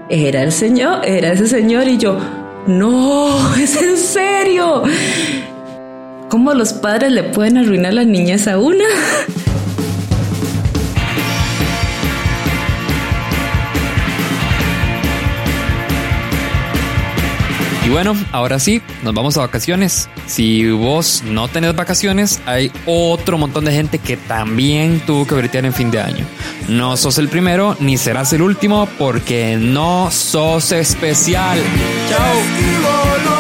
Era 0.09 0.43
el 0.43 0.53
señor, 0.53 1.05
era 1.05 1.33
ese 1.33 1.47
señor. 1.47 1.87
Y 1.89 1.99
yo, 1.99 2.19
no, 2.67 3.55
es 3.61 3.81
en 3.81 3.97
serio. 3.97 4.83
¿Cómo 6.29 6.55
los 6.55 6.73
padres 6.73 7.13
le 7.13 7.25
pueden 7.25 7.59
arruinar 7.59 7.93
las 7.95 8.07
niñas 8.07 8.47
a 8.47 8.59
una? 8.59 8.85
Y 17.91 17.93
bueno, 17.93 18.15
ahora 18.31 18.61
sí, 18.61 18.81
nos 19.03 19.13
vamos 19.15 19.37
a 19.37 19.41
vacaciones. 19.41 20.09
Si 20.27 20.71
vos 20.71 21.25
no 21.27 21.49
tenés 21.49 21.75
vacaciones, 21.75 22.41
hay 22.47 22.71
otro 22.87 23.37
montón 23.37 23.65
de 23.65 23.73
gente 23.73 23.99
que 23.99 24.17
también 24.17 25.01
tuvo 25.01 25.27
que 25.27 25.35
bretear 25.35 25.65
en 25.65 25.73
fin 25.73 25.91
de 25.91 26.01
año. 26.01 26.25
No 26.69 26.97
sos 26.97 27.19
el 27.19 27.29
primero 27.29 27.77
ni 27.81 27.99
serás 27.99 28.33
el 28.33 28.43
último 28.43 28.89
porque 28.97 29.57
no 29.57 30.09
sos 30.13 30.71
especial. 30.71 31.59
Chao. 32.09 33.40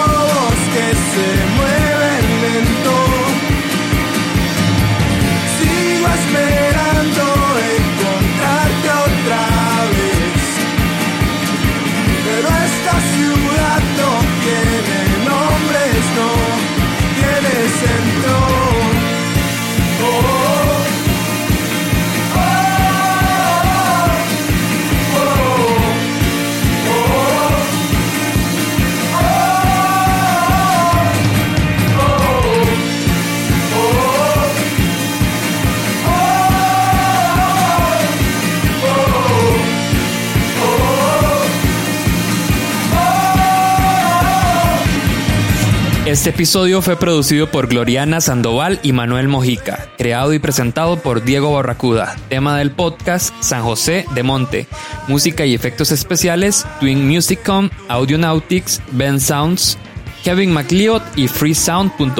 Este 46.20 46.28
episodio 46.28 46.82
fue 46.82 46.98
producido 46.98 47.50
por 47.50 47.66
Gloriana 47.66 48.20
Sandoval 48.20 48.78
y 48.82 48.92
Manuel 48.92 49.26
Mojica, 49.28 49.88
creado 49.96 50.34
y 50.34 50.38
presentado 50.38 50.98
por 50.98 51.24
Diego 51.24 51.50
Barracuda. 51.50 52.14
Tema 52.28 52.58
del 52.58 52.72
podcast 52.72 53.34
San 53.40 53.62
José 53.62 54.04
de 54.14 54.22
Monte. 54.22 54.66
Música 55.08 55.46
y 55.46 55.54
efectos 55.54 55.92
especiales 55.92 56.66
Twin 56.78 57.08
Musicom, 57.08 57.70
Audionautics, 57.88 58.82
Ben 58.92 59.18
Sounds, 59.18 59.78
Kevin 60.22 60.52
McLeod 60.52 61.00
y 61.16 61.26
freesound.org. 61.26 62.18